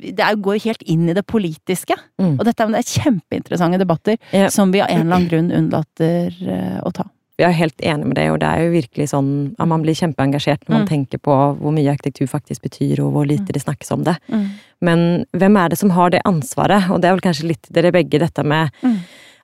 Det 0.01 0.29
går 0.43 0.61
helt 0.65 0.81
inn 0.83 1.09
i 1.09 1.15
det 1.17 1.25
politiske. 1.27 1.97
Mm. 2.21 2.37
Og 2.37 2.45
dette 2.47 2.67
er 2.67 2.93
kjempeinteressante 2.95 3.81
debatter 3.81 4.17
ja. 4.31 4.49
som 4.53 4.73
vi 4.75 4.83
av 4.83 4.89
en 4.91 5.05
eller 5.05 5.19
annen 5.19 5.29
grunn 5.31 5.51
unnlater 5.55 6.35
eh, 6.43 6.79
å 6.83 6.91
ta. 6.95 7.07
Vi 7.35 7.43
er 7.43 7.51
helt 7.51 7.81
enige 7.83 8.07
med 8.07 8.15
det, 8.15 8.29
og 8.31 8.37
det 8.39 8.47
er 8.47 8.63
jo 8.63 8.75
virkelig 8.77 9.09
sånn 9.11 9.31
at 9.59 9.67
man 9.67 9.81
blir 9.83 9.97
kjempeengasjert 9.99 10.69
når 10.69 10.73
man 10.73 10.85
mm. 10.85 10.91
tenker 10.91 11.19
på 11.19 11.35
hvor 11.59 11.73
mye 11.75 11.91
arkitektur 11.91 12.29
faktisk 12.31 12.63
betyr, 12.63 13.01
og 13.03 13.11
hvor 13.11 13.27
lite 13.27 13.49
mm. 13.49 13.53
det 13.57 13.63
snakkes 13.65 13.91
om 13.91 14.05
det. 14.07 14.15
Mm. 14.31 14.45
Men 14.87 15.03
hvem 15.35 15.59
er 15.59 15.73
det 15.73 15.79
som 15.81 15.91
har 15.97 16.13
det 16.15 16.23
ansvaret? 16.27 16.87
Og 16.95 17.03
det 17.03 17.09
er 17.09 17.17
vel 17.17 17.25
kanskje 17.25 17.49
litt 17.51 17.67
dere 17.75 17.91
begge, 17.95 18.21
dette 18.23 18.47
med 18.47 18.71
mm. 18.83 18.97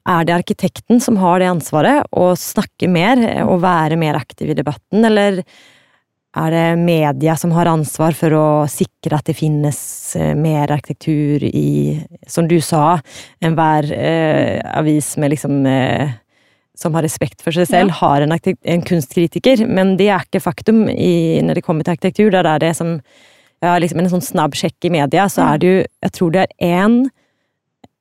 Er 0.09 0.23
det 0.25 0.33
arkitekten 0.33 0.97
som 0.97 1.19
har 1.21 1.37
det 1.37 1.45
ansvaret, 1.45 2.07
å 2.09 2.31
snakke 2.33 2.87
mer 2.89 3.19
og 3.43 3.59
være 3.61 3.99
mer 4.01 4.17
aktiv 4.17 4.49
i 4.49 4.55
debatten, 4.57 5.05
eller 5.05 5.43
er 6.37 6.53
det 6.53 6.67
media 6.79 7.35
som 7.35 7.51
har 7.51 7.67
ansvar 7.67 8.15
for 8.15 8.35
å 8.37 8.47
sikre 8.71 9.17
at 9.17 9.27
det 9.27 9.35
finnes 9.35 9.81
eh, 10.15 10.31
mer 10.37 10.71
arkitektur 10.71 11.43
i, 11.43 11.99
som 12.27 12.47
du 12.47 12.59
sa, 12.63 13.01
enhver 13.43 13.89
eh, 13.91 14.61
avis 14.79 15.17
med 15.19 15.33
liksom 15.33 15.65
eh, 15.67 16.13
som 16.81 16.95
har 16.95 17.05
respekt 17.05 17.43
for 17.43 17.53
seg 17.55 17.67
selv, 17.69 17.91
ja. 17.91 17.99
har 17.99 18.23
en, 18.25 18.33
en, 18.33 18.83
kunstkritiker, 18.87 19.65
men 19.67 19.97
det 19.99 20.07
er 20.09 20.23
ikke 20.25 20.41
faktum 20.43 20.85
i, 20.89 21.41
når 21.43 21.59
det 21.59 21.65
kommer 21.65 21.85
til 21.85 21.97
arkitektur. 21.97 22.31
Der 22.33 22.47
er 22.47 22.63
det 22.63 22.73
som 22.79 22.95
ja, 23.61 23.75
liksom 23.77 24.01
en 24.01 24.09
sånn 24.15 24.25
snabb 24.25 24.55
sjekk 24.57 24.87
i 24.87 24.93
media, 24.95 25.27
så 25.29 25.51
er 25.51 25.61
det 25.61 25.71
jo 25.71 25.81
Jeg 25.83 26.13
tror 26.17 26.31
det 26.33 26.45
er 26.47 26.79
én 26.81 26.95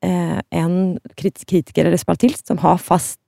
eh, 0.06 0.38
en 0.62 0.76
kritiker 1.18 1.84
eller 1.84 2.00
spaltist 2.00 2.46
som 2.48 2.62
har 2.64 2.78
fast 2.80 3.20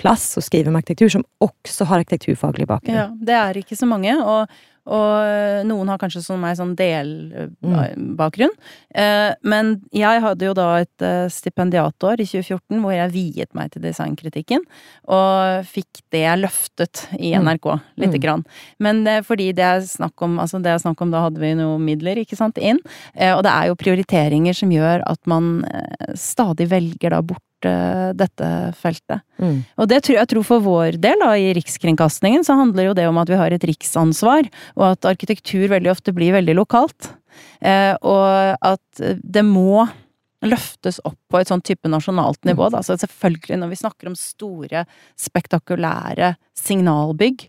plass 0.00 0.34
å 0.38 0.44
skrive 0.44 0.70
om 0.70 0.78
arkitektur, 0.78 1.12
som 1.18 1.26
også 1.44 1.88
har 1.90 2.04
arkitekturfaglig 2.04 2.68
bakgrunn. 2.70 2.96
Ja, 2.96 3.10
det 3.14 3.36
er 3.38 3.58
ikke 3.60 3.76
så 3.78 3.86
mange, 3.88 4.14
og, 4.18 4.50
og 4.90 5.66
noen 5.68 5.92
har 5.92 6.00
kanskje 6.02 6.24
som 6.24 6.42
meg 6.42 6.56
sånn 6.58 6.74
delbakgrunn. 6.78 8.52
Mm. 8.52 8.98
Eh, 9.04 9.30
men 9.46 9.70
jeg 9.94 10.24
hadde 10.24 10.48
jo 10.48 10.56
da 10.58 10.66
et 10.82 11.06
eh, 11.06 11.28
stipendiatår 11.32 12.24
i 12.24 12.26
2014 12.26 12.82
hvor 12.82 12.96
jeg 12.96 13.14
viet 13.14 13.54
meg 13.56 13.70
til 13.72 13.86
designkritikken, 13.86 14.66
og 15.06 15.70
fikk 15.70 16.02
det 16.14 16.26
løftet 16.42 17.06
i 17.20 17.32
mm. 17.32 17.46
NRK 17.46 17.70
lite 18.02 18.18
mm. 18.18 18.20
grann. 18.26 18.44
Men 18.82 19.06
fordi 19.26 19.52
det 19.56 19.68
er 19.70 19.88
snakk 19.88 20.26
om, 20.26 20.40
altså 20.42 20.60
det 20.64 20.74
er 20.74 20.82
snakk 20.82 21.06
om, 21.06 21.14
da 21.14 21.28
hadde 21.28 21.42
vi 21.42 21.54
noen 21.58 21.86
midler, 21.86 22.18
ikke 22.20 22.38
sant, 22.40 22.58
inn, 22.58 22.82
og 23.30 23.46
det 23.46 23.54
er 23.54 23.70
jo 23.70 23.78
prioriteringer 23.78 24.56
som 24.58 24.74
gjør 24.74 25.06
at 25.06 25.20
man 25.30 25.60
stadig 26.18 26.66
velger 26.72 27.14
da 27.14 27.22
bort 27.24 27.44
Eh, 27.53 27.53
dette 28.18 28.48
feltet. 28.78 29.24
Mm. 29.40 29.58
Og 29.80 29.90
det 29.90 30.02
tror 30.04 30.18
jeg 30.18 30.30
tror 30.30 30.46
for 30.46 30.64
vår 30.64 31.00
del, 31.02 31.20
da, 31.22 31.32
i 31.38 31.52
Rikskringkastingen, 31.56 32.44
så 32.46 32.58
handler 32.60 32.90
jo 32.90 32.96
det 32.98 33.08
om 33.08 33.20
at 33.22 33.32
vi 33.32 33.40
har 33.40 33.54
et 33.54 33.66
riksansvar, 33.66 34.48
og 34.78 34.86
at 34.92 35.10
arkitektur 35.14 35.66
veldig 35.72 35.92
ofte 35.92 36.14
blir 36.16 36.36
veldig 36.36 36.56
lokalt. 36.60 37.12
Eh, 37.64 37.94
og 38.02 38.56
at 38.62 39.04
det 39.22 39.44
må 39.46 39.86
løftes 40.44 41.00
opp 41.04 41.18
på 41.30 41.40
et 41.40 41.50
sånn 41.50 41.64
type 41.64 41.88
nasjonalt 41.90 42.44
nivå. 42.46 42.68
Da. 42.72 42.82
Så 42.84 42.96
selvfølgelig, 43.00 43.58
når 43.60 43.72
vi 43.72 43.80
snakker 43.80 44.10
om 44.10 44.18
store, 44.18 44.84
spektakulære 45.20 46.34
signalbygg, 46.58 47.46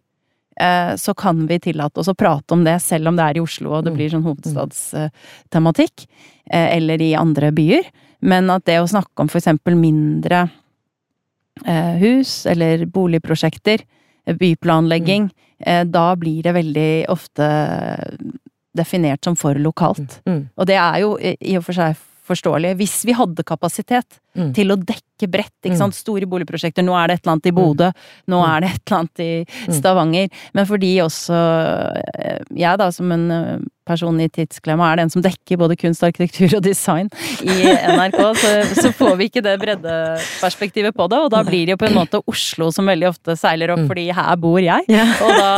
eh, 0.61 0.93
så 1.01 1.15
kan 1.17 1.45
vi 1.49 1.59
tillate 1.67 2.01
oss 2.01 2.11
å 2.11 2.17
prate 2.17 2.55
om 2.55 2.65
det, 2.67 2.79
selv 2.83 3.11
om 3.11 3.19
det 3.19 3.27
er 3.27 3.39
i 3.39 3.43
Oslo 3.43 3.75
og 3.75 3.85
det 3.85 3.93
mm. 3.93 3.99
blir 3.99 4.13
sånn 4.13 4.25
hovedstadstematikk, 4.27 6.07
eh, 6.49 6.69
eller 6.77 7.03
i 7.03 7.13
andre 7.19 7.51
byer. 7.55 7.91
Men 8.25 8.49
at 8.53 8.65
det 8.67 8.79
å 8.81 8.89
snakke 8.89 9.21
om 9.21 9.29
eksempel 9.29 9.77
mindre 9.79 10.47
eh, 11.65 11.93
hus 12.01 12.45
eller 12.49 12.85
boligprosjekter, 12.89 13.85
eh, 14.25 14.35
byplanlegging, 14.39 15.29
mm. 15.29 15.61
eh, 15.65 15.83
da 15.85 16.07
blir 16.19 16.43
det 16.45 16.55
veldig 16.57 16.89
ofte 17.13 17.47
definert 18.75 19.23
som 19.23 19.37
for 19.39 19.55
lokalt. 19.61 20.19
Mm. 20.25 20.33
Mm. 20.33 20.43
Og 20.57 20.67
det 20.67 20.81
er 20.81 20.99
jo 21.05 21.15
i 21.21 21.57
og 21.59 21.65
for 21.67 21.77
seg 21.77 22.03
forståelig. 22.25 22.73
Hvis 22.79 23.03
vi 23.05 23.13
hadde 23.13 23.45
kapasitet 23.45 24.17
mm. 24.33 24.49
til 24.57 24.73
å 24.73 24.79
dekke 24.81 25.29
bredt, 25.31 25.53
ikke 25.61 25.75
mm. 25.75 25.81
sant, 25.83 25.97
store 25.97 26.27
boligprosjekter, 26.29 26.85
nå 26.85 26.95
er 26.97 27.07
det 27.07 27.19
et 27.19 27.23
eller 27.23 27.35
annet 27.35 27.49
i 27.49 27.53
mm. 27.53 27.59
Bodø, 27.59 27.91
nå 28.33 28.41
er 28.47 28.63
det 28.63 28.71
et 28.71 28.81
eller 28.81 28.97
annet 28.99 29.23
i 29.25 29.77
Stavanger, 29.77 30.41
men 30.57 30.69
fordi 30.69 30.91
også 31.05 31.37
eh, 31.37 32.41
jeg, 32.49 32.81
da, 32.81 32.89
som 32.95 33.13
en 33.13 33.27
person 33.87 34.19
i 34.21 34.27
Tidsklemma 34.31 34.91
er 34.91 35.01
den 35.03 35.11
som 35.13 35.23
dekker 35.25 35.59
både 35.61 35.77
kunst, 35.79 36.03
arkitektur 36.05 36.57
og 36.57 36.63
design 36.65 37.09
i 37.45 37.55
NRK, 37.69 38.19
så, 38.41 38.53
så 38.81 38.91
får 38.95 39.15
vi 39.19 39.29
ikke 39.29 39.43
det 39.45 39.55
breddeperspektivet 39.61 40.95
på 40.95 41.09
det. 41.11 41.21
Og 41.25 41.31
da 41.33 41.43
blir 41.47 41.67
det 41.67 41.75
jo 41.75 41.81
på 41.81 41.89
en 41.89 41.99
måte 41.99 42.21
Oslo 42.29 42.71
som 42.75 42.89
veldig 42.89 43.09
ofte 43.11 43.37
seiler 43.39 43.73
opp, 43.75 43.83
mm. 43.85 43.89
fordi 43.91 44.07
her 44.15 44.39
bor 44.41 44.61
jeg. 44.63 44.87
Og 45.25 45.35
da 45.39 45.51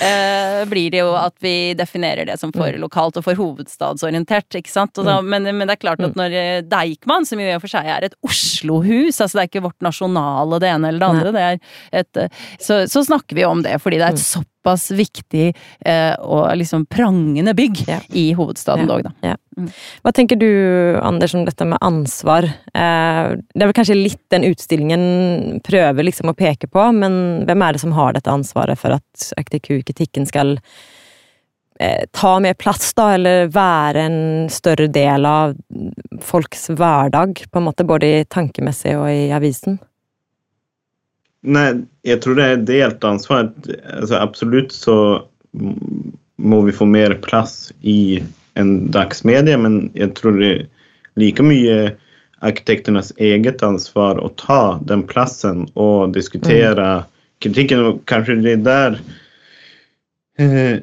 eh, 0.00 0.60
blir 0.70 0.92
det 0.92 1.02
jo 1.02 1.14
at 1.18 1.36
vi 1.42 1.54
definerer 1.78 2.28
det 2.28 2.38
som 2.40 2.52
for 2.54 2.68
mm. 2.68 2.80
lokalt 2.82 3.20
og 3.20 3.26
for 3.26 3.38
hovedstadsorientert, 3.40 4.60
ikke 4.60 4.72
sant. 4.72 4.94
Da, 4.96 5.20
mm. 5.20 5.32
men, 5.32 5.50
men, 5.50 5.66
det 5.66 5.78
er 5.78 5.84
klart 5.86 6.04
at 6.04 6.18
når 6.18 6.36
eh, 6.36 6.60
Deichman, 6.68 7.28
som 7.28 7.40
jo 7.40 7.48
i 7.48 7.56
og 7.56 7.64
for 7.64 7.72
seg 7.72 7.88
er 7.90 8.08
et 8.08 8.16
Oslo-hus, 8.26 9.18
altså 9.18 9.38
det 9.38 9.42
er 9.42 9.52
ikke 9.52 9.66
vårt 9.68 9.84
nasjonale 9.84 10.60
det 10.62 10.72
ene 10.74 10.92
eller 10.92 11.02
det 11.02 11.10
andre, 11.10 11.34
det 11.34 11.46
er 11.48 11.60
et 12.02 12.24
eh, 12.24 12.40
så, 12.60 12.82
så 12.90 13.04
snakker 13.06 13.38
vi 13.38 13.46
om 13.48 13.62
det 13.64 13.76
fordi 13.82 14.00
det 14.00 14.08
er 14.08 14.18
et 14.18 14.22
såpass 14.22 14.49
såpass 14.60 14.90
viktig 14.90 15.56
eh, 15.80 16.14
og 16.20 16.56
liksom 16.56 16.86
prangende 16.86 17.54
bygg 17.54 17.84
ja. 17.88 18.00
i 18.12 18.32
hovedstaden 18.32 18.86
dog, 18.86 19.02
da. 19.02 19.12
Ja. 19.20 19.36
Mm. 19.56 19.70
Hva 20.02 20.12
tenker 20.12 20.36
du, 20.36 20.98
Anders, 21.02 21.34
om 21.34 21.44
dette 21.44 21.64
med 21.64 21.78
ansvar? 21.80 22.44
Eh, 22.44 23.36
det 23.36 23.62
er 23.62 23.66
vel 23.66 23.76
kanskje 23.76 23.98
litt 23.98 24.22
den 24.30 24.44
utstillingen 24.44 25.60
prøver 25.64 26.04
liksom 26.04 26.30
å 26.30 26.36
peke 26.36 26.68
på, 26.68 26.92
men 26.92 27.44
hvem 27.46 27.62
er 27.62 27.72
det 27.72 27.80
som 27.82 27.92
har 27.92 28.14
dette 28.14 28.30
ansvaret 28.30 28.78
for 28.78 28.96
at 28.96 29.28
arkitekturkritikken 29.36 30.26
skal 30.28 30.56
eh, 31.80 32.06
ta 32.12 32.38
mer 32.40 32.54
plass, 32.54 32.92
da, 32.94 33.14
eller 33.16 33.50
være 33.52 34.06
en 34.06 34.48
større 34.52 34.88
del 34.92 35.26
av 35.26 35.56
folks 36.20 36.68
hverdag, 36.70 37.46
på 37.50 37.60
en 37.60 37.70
måte, 37.70 37.88
både 37.88 38.18
i 38.20 38.26
tankemessig 38.28 38.98
og 38.98 39.08
i 39.10 39.30
avisen? 39.34 39.80
Nei, 41.40 41.68
jeg 42.04 42.20
tror 42.20 42.36
det 42.36 42.46
er 42.46 42.66
delt 42.68 43.04
ansvar. 43.06 43.48
Altså, 43.94 44.18
absolutt 44.20 44.74
så 44.76 44.96
må 46.40 46.60
vi 46.66 46.74
få 46.76 46.86
mer 46.88 47.14
plass 47.24 47.70
i 47.80 48.20
en 48.60 48.90
dagsmedie, 48.92 49.56
men 49.60 49.82
jeg 49.96 50.12
tror 50.18 50.36
det 50.40 50.50
er 50.50 50.66
like 51.20 51.44
mye 51.44 51.94
arkitektenes 52.44 53.12
eget 53.20 53.62
ansvar 53.64 54.20
å 54.20 54.30
ta 54.40 54.78
den 54.88 55.02
plassen 55.08 55.66
og 55.74 56.14
diskutere 56.16 56.86
mm. 57.00 57.08
kritikken. 57.44 57.84
Og 57.88 58.04
kanskje 58.08 58.38
det 58.44 58.54
er 58.58 58.64
der 58.68 59.00
eh, 60.40 60.76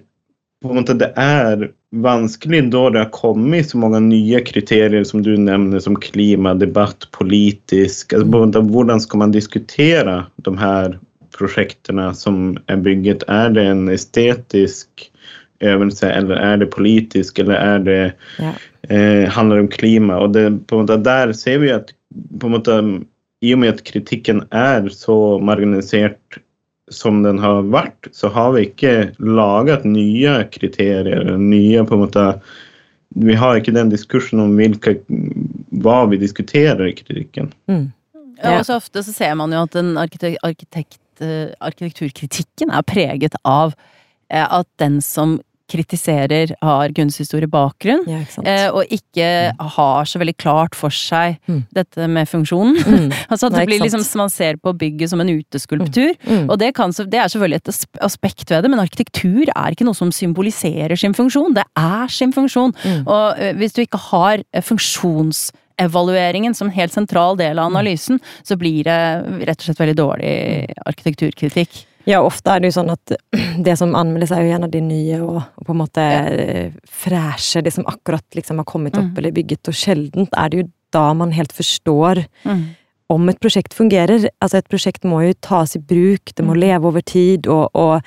på 0.61 0.71
en 0.71 0.81
måte 0.81 0.97
det 0.97 1.11
er 1.21 1.69
vanskelig 1.95 2.71
da 2.71 2.89
det 2.89 2.99
har 2.99 3.11
kommet 3.15 3.69
så 3.69 3.79
mange 3.79 3.99
nye 4.03 4.41
kriterier 4.43 5.03
som 5.07 5.21
du 5.23 5.33
nevner, 5.39 5.79
som 5.79 5.95
klima, 5.95 6.53
debatt, 6.53 7.07
politisk. 7.15 8.13
Altså, 8.13 8.61
hvordan 8.71 9.01
skal 9.03 9.23
man 9.23 9.35
diskutere 9.35 10.25
de 10.43 10.55
her 10.59 10.97
prosjektene 11.37 12.09
som 12.17 12.57
er 12.67 12.81
bygget, 12.81 13.23
Er 13.27 13.49
det 13.49 13.65
en 13.65 13.87
estetisk 13.89 15.11
øvelse, 15.61 16.09
eller 16.11 16.35
er 16.35 16.57
det 16.57 16.71
politisk, 16.71 17.39
eller 17.39 17.55
er 17.55 17.79
det 17.79 18.13
Ja. 18.39 18.53
eh, 18.89 19.29
handler 19.29 19.59
om 19.59 19.67
klima? 19.67 20.19
Og 20.19 20.33
det, 20.33 20.67
på 20.67 20.79
en 20.79 20.85
måte, 20.85 21.03
der 21.03 21.33
ser 21.33 21.59
vi 21.59 21.69
at 21.69 21.93
på 22.39 22.47
en 22.47 22.53
måte, 22.53 23.05
i 23.41 23.53
og 23.53 23.59
med 23.59 23.69
at 23.69 23.83
kritikken 23.83 24.43
er 24.51 24.89
så 24.89 25.39
marginalisert 25.39 26.17
som 26.93 27.19
den 27.23 27.39
har 27.39 27.65
vært, 27.67 28.09
så 28.15 28.29
har 28.31 28.53
vi 28.55 28.67
ikke 28.69 28.93
laget 29.19 29.83
nye 29.87 30.39
kriterier, 30.53 31.33
nye 31.37 31.83
på 31.83 31.97
en 31.97 32.05
måte 32.05 32.29
Vi 33.17 33.33
har 33.39 33.55
ikke 33.57 33.71
den 33.71 33.89
diskursen 33.89 34.39
om 34.43 34.57
hvilke, 34.59 34.97
hva 35.81 36.01
vi 36.11 36.19
diskuterer 36.19 36.89
i 36.89 36.93
kritikken. 36.93 37.53
Mm. 37.71 37.87
Ja, 38.43 38.57
og 38.59 38.65
så 38.67 38.75
ofte 38.77 39.01
så 39.01 39.13
ser 39.15 39.33
man 39.39 39.53
jo 39.55 39.63
at 39.63 39.73
den 39.73 39.95
arkitekt, 39.97 40.37
arkitekt, 40.43 40.99
eh, 41.23 41.55
arkitekturkritikken 41.63 42.69
er 42.69 42.83
preget 42.85 43.37
av 43.47 43.73
eh, 44.29 44.43
at 44.43 44.67
den 44.77 44.99
som 45.01 45.39
kritiserer, 45.67 46.53
har 46.63 46.93
kunsthistoriebakgrunn. 46.95 48.05
Ja, 48.07 48.21
ikke 48.25 48.45
eh, 48.47 48.67
Og 48.71 48.93
ikke 48.97 49.29
har 49.77 50.05
så 50.09 50.21
veldig 50.21 50.37
klart 50.39 50.75
for 50.75 50.89
seg 50.89 51.37
Mm. 51.47 51.63
dette 51.73 52.07
med 52.07 52.27
funksjonen. 52.27 52.77
Mm. 52.87 53.11
altså 53.31 53.47
at 53.47 53.53
det 53.57 53.65
blir 53.67 53.81
liksom. 53.83 54.03
Man 54.17 54.29
ser 54.33 54.57
på 54.57 54.73
bygget 54.77 55.09
som 55.11 55.21
en 55.21 55.29
uteskulptur. 55.29 56.15
Mm. 56.27 56.49
Og 56.49 56.57
det, 56.59 56.73
kan, 56.75 56.91
det 56.91 57.19
er 57.19 57.27
selvfølgelig 57.29 57.61
et 57.61 58.01
aspekt 58.01 58.49
ved 58.49 58.63
det, 58.63 58.71
men 58.71 58.79
arkitektur 58.79 59.45
er 59.53 59.71
ikke 59.75 59.85
noe 59.87 59.95
som 59.97 60.11
symboliserer 60.11 60.95
sin 60.97 61.13
funksjon. 61.17 61.53
Det 61.55 61.63
er 61.77 62.07
sin 62.11 62.33
funksjon. 62.33 62.73
Mm. 62.83 63.03
Og 63.07 63.39
eh, 63.39 63.53
hvis 63.59 63.73
du 63.77 63.81
ikke 63.85 64.01
har 64.11 64.43
funksjons 64.61 65.51
funksjonsevalueringen 65.77 66.55
som 66.57 66.67
en 66.67 66.73
helt 66.73 66.93
sentral 66.93 67.37
del 67.37 67.55
Mm. 67.57 67.59
av 67.59 67.71
analysen, 67.71 68.19
så 68.43 68.57
blir 68.57 68.83
det 68.83 69.45
rett 69.47 69.59
og 69.61 69.65
slett 69.67 69.79
veldig 69.79 69.95
dårlig 69.95 70.73
arkitekturkritikk. 70.85 71.85
Ja, 72.07 72.21
ofte 72.23 72.53
er 72.55 72.61
det 72.63 72.69
jo 72.71 72.77
sånn 72.79 72.91
at 72.93 73.11
det 73.67 73.73
som 73.79 73.91
anmeldes 73.99 74.31
er 74.31 74.45
jo 74.45 74.51
gjerne 74.53 74.69
de 74.71 74.81
nye 74.81 75.19
og, 75.25 75.41
og 75.59 75.67
på 75.67 75.73
en 75.75 75.81
måte 75.81 76.05
ja. 76.07 76.69
freshe, 76.87 77.61
det 77.65 77.73
som 77.75 77.87
akkurat 77.89 78.23
liksom 78.37 78.61
har 78.63 78.67
kommet 78.69 78.95
opp 78.97 79.09
Mm. 79.11 79.17
eller 79.19 79.35
bygget, 79.35 79.67
og 79.67 79.75
sjeldent 79.75 80.29
er 80.37 80.49
det 80.49 80.61
jo 80.63 80.67
da 80.95 81.13
man 81.13 81.31
helt 81.35 81.51
forstår 81.51 82.25
Mm. 82.47 82.63
om 83.09 83.29
et 83.29 83.39
prosjekt 83.39 83.73
fungerer. 83.75 84.29
Altså 84.41 84.57
et 84.57 84.67
prosjekt 84.71 85.03
må 85.07 85.21
jo 85.27 85.33
tas 85.41 85.75
i 85.75 85.79
bruk, 85.79 86.33
det 86.35 86.45
må 86.45 86.55
Mm. 86.55 86.59
leve 86.59 86.85
over 86.87 87.01
tid, 87.01 87.47
og, 87.47 87.69
og 87.75 88.01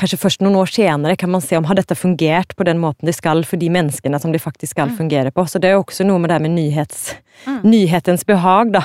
kanskje 0.00 0.18
først 0.18 0.40
noen 0.42 0.56
år 0.56 0.70
senere 0.72 1.16
kan 1.20 1.30
man 1.30 1.42
se 1.44 1.56
om 1.58 1.64
har 1.68 1.76
dette 1.78 1.94
fungert 1.98 2.54
på 2.56 2.64
den 2.66 2.78
måten 2.80 3.06
de 3.08 3.12
skal 3.12 3.42
for 3.44 3.60
de 3.60 3.68
menneskene 3.72 4.18
som 4.20 4.32
de 4.32 4.38
faktisk 4.40 4.72
skal 4.74 4.88
Mm. 4.88 4.96
fungere 4.96 5.30
på. 5.32 5.44
Så 5.46 5.60
det 5.60 5.68
er 5.70 5.76
jo 5.76 5.84
også 5.84 6.06
noe 6.06 6.18
med 6.18 6.30
det 6.30 6.40
med 6.42 6.50
nyhets, 6.56 7.14
Mm. 7.46 7.60
nyhetens 7.64 8.24
behag, 8.26 8.72
da. 8.72 8.82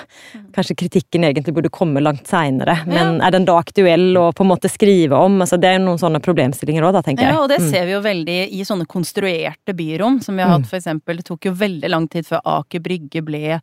Kanskje 0.54 0.76
kritikken 0.76 1.24
egentlig 1.24 1.54
burde 1.56 1.70
komme 1.72 2.00
langt 2.04 2.28
seinere, 2.28 2.86
men 2.86 3.22
er 3.22 3.32
den 3.32 3.46
da 3.46 3.58
aktuell 3.60 4.14
å 4.16 4.34
på 4.36 4.42
en 4.44 4.50
måte 4.52 4.70
skrive 4.70 5.14
om? 5.14 5.40
Altså 5.42 5.60
det 5.60 5.66
er 5.70 5.80
jo 5.80 5.86
noen 5.86 6.00
sånne 6.00 6.22
problemstillinger 6.22 6.84
òg, 6.84 6.94
da, 6.94 7.02
tenker 7.02 7.24
jeg. 7.24 7.34
Ja, 7.34 7.40
og 7.42 7.50
det 7.50 7.60
Mm. 7.62 7.70
ser 7.72 7.86
vi 7.86 7.92
jo 7.92 8.02
veldig 8.02 8.52
i 8.52 8.62
sånne 8.64 8.86
konstruerte 8.88 9.74
byrom, 9.76 10.22
som 10.24 10.36
vi 10.36 10.44
har 10.44 10.52
hatt 10.52 10.68
for 10.68 10.78
eksempel. 10.78 11.18
Det 11.18 11.26
tok 11.26 11.46
jo 11.46 11.52
veldig 11.54 11.90
lang 11.90 12.08
tid 12.08 12.26
før 12.26 12.40
Aker 12.46 12.80
Brygge 12.80 13.24
ble 13.24 13.62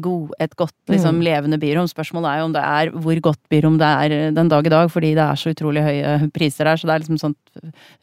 god, 0.00 0.30
et 0.40 0.52
godt 0.56 0.72
liksom, 0.88 1.16
Mm. 1.18 1.22
levende 1.26 1.58
byrom. 1.58 1.86
Spørsmålet 1.90 2.28
er 2.30 2.38
jo 2.38 2.44
om 2.46 2.52
det 2.54 2.62
er 2.62 2.90
hvor 2.94 3.20
godt 3.20 3.40
byrom 3.50 3.78
det 3.80 3.88
er 3.88 4.12
eh, 4.14 4.30
den 4.36 4.48
dag 4.48 4.66
i 4.66 4.70
dag, 4.70 4.90
fordi 4.92 5.14
det 5.14 5.24
er 5.24 5.34
så 5.40 5.50
utrolig 5.54 5.82
høye 5.82 6.30
priser 6.36 6.66
her. 6.70 6.76
Så 6.78 6.86
det 6.86 6.94
er 6.94 7.02
liksom 7.02 7.18
sånt 7.18 7.38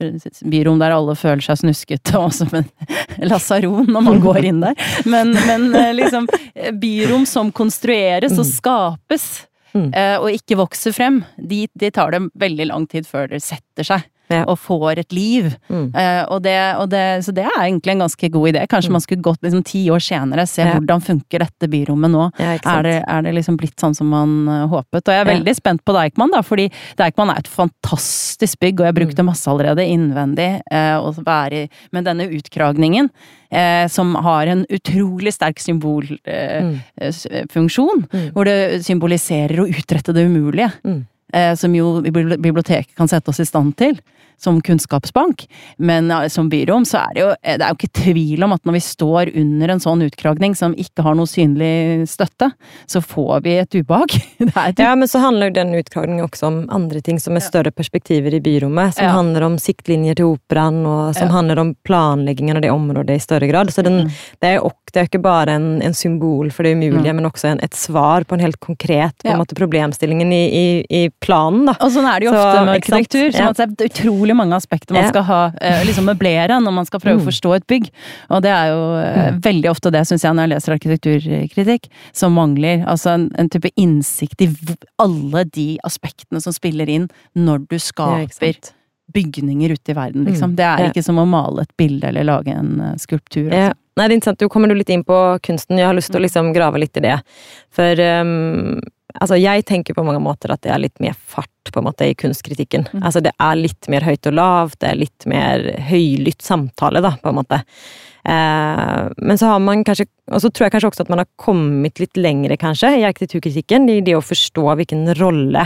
eh, 0.01 0.49
byrom 0.51 0.79
der 0.81 0.91
alle 0.95 1.15
føler 1.15 1.41
seg 1.45 1.61
snusket 1.63 2.13
og 2.19 2.33
som 2.35 2.51
en 2.59 2.67
lasaron 3.31 3.87
når 3.87 4.01
man 4.09 4.19
går 4.23 4.43
inn 4.51 4.59
der. 4.63 4.75
Men, 5.05 5.31
men 5.47 5.69
eh, 5.75 5.93
liksom 5.95 6.27
eh, 6.55 6.71
byrom 6.75 7.25
som 7.29 7.51
konstrueres 7.55 8.37
og 8.37 8.45
skapes. 8.49 9.29
Mm. 9.73 9.93
eh, 9.95 10.17
Og 10.19 10.33
ikke 10.35 10.57
vokser 10.59 10.91
frem, 10.91 11.21
de, 11.39 11.63
de 11.79 11.91
tar 11.95 12.11
det 12.11 12.25
veldig 12.35 12.65
lang 12.73 12.87
tid 12.91 13.07
før 13.07 13.29
det 13.31 13.39
setter 13.45 13.87
seg 13.87 14.03
Ja. 14.31 14.43
og 14.47 14.57
får 14.59 14.97
et 14.99 15.11
liv. 15.13 15.55
Mm. 15.69 15.93
Uh, 15.95 16.23
og 16.31 16.41
det, 16.43 16.75
og 16.77 16.89
det, 16.89 17.23
så 17.25 17.31
det 17.33 17.45
er 17.45 17.61
egentlig 17.67 17.91
en 17.91 18.03
ganske 18.05 18.29
god 18.31 18.49
idé. 18.53 18.67
Kanskje 18.67 18.91
man 18.91 19.01
skulle 19.01 19.21
gått 19.21 19.41
liksom 19.43 19.63
ti 19.63 19.85
år 19.89 19.99
senere, 19.99 20.47
se 20.47 20.61
Ja. 20.63 20.73
hvordan 20.79 21.01
funker 21.01 21.39
dette 21.39 21.67
byrommet 21.69 22.11
nå. 22.11 22.31
Ja. 22.39 22.57
Er 22.65 22.83
det, 22.83 23.03
er 23.07 23.21
det 23.21 23.33
liksom 23.35 23.57
blitt 23.57 23.75
sånn 23.79 23.95
som 23.95 24.07
man 24.09 24.47
eh, 24.47 24.67
håpet? 24.67 25.01
Og 25.07 25.13
jeg 25.13 25.21
er 25.25 25.31
veldig 25.33 25.55
spent 25.55 25.83
på 25.85 25.93
Deichman, 25.93 26.31
da, 26.31 26.41
fordi 26.41 26.69
Deichman 26.97 27.29
er 27.29 27.37
et 27.39 27.47
fantastisk 27.47 28.59
bygg, 28.59 28.79
og 28.79 28.85
jeg 28.85 28.93
Mm. 28.95 28.99
brukte 29.05 29.23
masse 29.25 29.47
allerede 29.47 29.85
innvendig. 29.87 30.61
Uh, 30.71 31.11
være 31.21 31.69
Men 31.91 32.03
denne 32.03 32.29
utkragningen, 32.29 33.09
eh, 33.51 33.87
som 33.87 34.15
har 34.15 34.47
en 34.47 34.65
utrolig 34.69 35.33
sterk 35.33 35.57
Mm. 35.61 36.79
symbolfunksjon, 37.01 38.07
Mm. 38.11 38.31
hvor 38.33 38.45
det 38.45 38.81
symboliserer 38.85 39.57
å 39.59 39.67
utrette 39.69 40.13
det 40.13 40.25
umulige 40.27 40.71
Mm. 40.85 41.05
eh, 41.33 41.55
som 41.55 41.73
jo 41.73 42.01
biblioteket 42.01 42.95
kan 42.95 43.07
sette 43.07 43.29
oss 43.29 43.39
i 43.39 43.45
stand 43.45 43.75
til, 43.77 43.99
som 44.41 44.59
kunnskapsbank. 44.65 45.45
Men 45.77 46.09
eh, 46.11 46.27
som 46.33 46.49
byrom 46.51 46.85
så 46.89 47.03
er 47.05 47.13
det 47.15 47.21
jo 47.23 47.29
eh, 47.43 47.57
Det 47.57 47.65
er 47.67 47.69
jo 47.73 47.77
ikke 47.79 48.01
tvil 48.01 48.43
om 48.47 48.55
at 48.55 48.63
når 48.65 48.73
vi 48.77 48.83
står 48.85 49.31
under 49.41 49.69
en 49.75 49.83
sånn 49.83 50.01
utkragning 50.07 50.55
som 50.57 50.73
ikke 50.75 51.05
har 51.05 51.15
noe 51.19 51.29
synlig 51.29 52.07
støtte, 52.09 52.51
så 52.89 53.01
får 53.05 53.43
vi 53.45 53.57
et 53.61 53.79
ubehag. 53.81 54.17
Ja, 54.81 54.95
men 54.97 55.07
så 55.07 55.19
handler 55.21 55.49
jo 55.51 55.53
den 55.59 55.73
utkragningen 55.77 56.25
også 56.25 56.47
om 56.49 56.55
andre 56.73 57.01
ting 57.05 57.19
som 57.21 57.35
er 57.37 57.43
større 57.45 57.71
perspektiver 57.71 58.33
i 58.33 58.41
byrommet. 58.43 58.95
Som 58.97 59.05
Ja. 59.05 59.11
handler 59.15 59.45
om 59.45 59.57
siktlinjer 59.61 60.15
til 60.17 60.33
operaen, 60.35 60.81
og 60.85 61.13
som 61.15 61.27
Ja. 61.29 61.33
handler 61.37 61.59
om 61.61 61.75
planleggingen 61.87 62.55
av 62.57 62.61
det 62.65 62.71
området 62.73 63.15
i 63.15 63.19
større 63.23 63.47
grad. 63.47 63.69
Så 63.73 63.83
den, 63.83 64.01
Mm. 64.07 64.11
det 64.41 64.47
er 64.49 64.55
jo 64.59 64.71
det 64.91 64.99
er 64.99 65.07
ikke 65.07 65.21
bare 65.23 65.53
en, 65.55 65.81
en 65.81 65.93
symbol 65.95 66.49
for 66.51 66.63
det 66.67 66.73
umulige, 66.75 67.13
men 67.15 67.23
også 67.23 67.47
en, 67.53 67.59
et 67.63 67.71
svar 67.73 68.25
på 68.27 68.33
en 68.35 68.41
helt 68.43 68.59
konkret 68.59 69.15
på 69.23 69.29
en 69.31 69.37
måte, 69.39 69.55
problemstillingen 69.55 70.33
i, 70.35 70.41
i, 70.51 70.65
i 70.89 71.09
planen. 71.23 71.65
da. 71.69 71.77
Og 71.79 71.93
sånn 71.93 72.07
er 72.11 72.19
det 72.19 72.27
jo 72.27 72.33
Så, 72.33 72.41
ofte 72.41 72.65
med 72.65 72.75
arkitektur. 72.81 73.31
Sånn 73.31 73.53
at 73.53 73.77
det 73.77 73.85
er 73.87 73.93
utrolig 73.93 74.30
mange 74.37 74.55
aspekter 74.55 74.93
man 74.93 75.03
Ja. 75.03 75.09
skal 75.09 75.23
ha, 75.23 75.51
eh, 75.61 75.83
liksom 75.85 76.05
møblere 76.05 76.59
når 76.61 76.73
man 76.73 76.85
skal 76.85 76.99
prøve 76.99 77.19
Mm. 77.19 77.23
å 77.25 77.29
forstå 77.31 77.55
et 77.55 77.67
bygg. 77.67 77.89
Og 78.29 78.41
det 78.41 78.51
er 78.51 78.67
jo 78.71 78.81
eh, 78.97 79.31
veldig 79.39 79.69
ofte 79.69 79.91
det, 79.91 80.01
syns 80.07 80.21
jeg, 80.23 80.33
når 80.33 80.47
jeg 80.47 80.53
leser 80.55 80.73
arkitekturkritikk, 80.77 81.89
som 82.13 82.33
mangler. 82.33 82.85
Altså 82.87 83.13
en, 83.13 83.31
en 83.37 83.49
type 83.49 83.69
innsikt 83.77 84.41
i 84.41 84.49
alle 84.99 85.43
de 85.45 85.77
aspektene 85.83 86.41
som 86.41 86.53
spiller 86.53 86.87
inn 86.89 87.09
når 87.35 87.67
du 87.67 87.77
skaper 87.79 88.55
bygninger 89.13 89.73
ute 89.73 89.91
i 89.91 89.93
verden, 89.93 90.23
liksom. 90.25 90.51
Mm. 90.53 90.55
Det 90.55 90.63
er 90.65 90.77
Ja. 90.85 90.89
ikke 90.89 91.03
som 91.03 91.17
å 91.17 91.27
male 91.27 91.61
et 91.63 91.75
bilde 91.77 92.03
eller 92.07 92.23
lage 92.23 92.47
en 92.47 92.79
eh, 92.79 92.95
skulptur. 92.95 93.51
Ja. 93.51 93.67
Altså. 93.69 93.77
Nei, 93.97 94.07
det 94.07 94.13
er 94.13 94.17
interessant. 94.21 94.37
Du 94.39 94.47
kommer 94.47 94.69
du 94.69 94.73
litt 94.75 94.89
inn 94.89 95.03
på 95.03 95.37
kunsten. 95.43 95.77
Jeg 95.77 95.85
har 95.85 95.93
lyst 95.93 96.11
til 96.13 96.21
å 96.21 96.23
liksom 96.23 96.53
grave 96.55 96.79
litt 96.79 96.95
i 96.95 97.01
det. 97.01 97.21
For 97.75 97.91
um, 97.99 98.79
altså, 99.19 99.37
jeg 99.39 99.65
tenker 99.67 99.97
på 99.97 100.05
mange 100.05 100.21
måter 100.23 100.53
at 100.53 100.61
det 100.65 100.71
er 100.73 100.83
litt 100.83 101.01
mer 101.03 101.15
fart 101.15 101.71
på 101.71 101.81
en 101.81 101.87
måte 101.87 102.07
i 102.09 102.15
kunstkritikken. 102.17 102.87
Mm. 102.91 103.01
Altså, 103.01 103.23
det 103.23 103.33
er 103.37 103.59
litt 103.59 103.89
mer 103.91 104.05
høyt 104.07 104.29
og 104.29 104.37
lavt, 104.37 104.79
det 104.83 104.91
er 104.91 105.01
litt 105.01 105.27
mer 105.29 105.65
høylytt 105.89 106.41
samtale, 106.45 107.03
da, 107.03 107.15
på 107.21 107.31
en 107.31 107.39
måte. 107.39 107.61
Eh, 108.23 109.03
men 109.17 109.39
så 109.39 109.49
har 109.49 109.61
man 109.65 109.79
kanskje 109.81 110.05
Og 110.29 110.43
så 110.43 110.51
tror 110.53 110.67
jeg 110.67 110.73
kanskje 110.75 110.89
også 110.91 111.03
at 111.07 111.09
man 111.09 111.23
har 111.23 111.29
kommet 111.41 111.97
litt 111.99 112.19
lengre, 112.19 112.55
kanskje, 112.59 112.93
i 113.01 113.07
arkitekturkritikken, 113.07 113.89
i 113.89 114.03
det 114.05 114.13
å 114.15 114.23
forstå 114.23 114.67
hvilken 114.79 115.09
rolle 115.19 115.65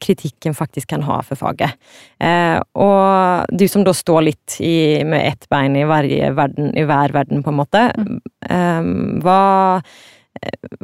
kritikken 0.00 0.54
faktisk 0.54 0.90
kan 0.90 1.04
ha 1.06 1.20
for 1.26 1.38
faget. 1.38 1.76
Eh, 2.22 2.58
og 2.78 3.52
du 3.54 3.66
som 3.70 3.84
da 3.86 3.94
står 3.94 4.26
litt 4.30 4.56
i, 4.64 5.04
med 5.06 5.26
ett 5.28 5.48
bein 5.52 5.76
i, 5.78 5.84
verden, 5.86 6.72
i 6.74 6.86
hver 6.88 7.14
verden, 7.14 7.44
på 7.44 7.52
en 7.52 7.60
måte. 7.60 7.84
Eh, 8.48 8.90
hva, 9.24 9.38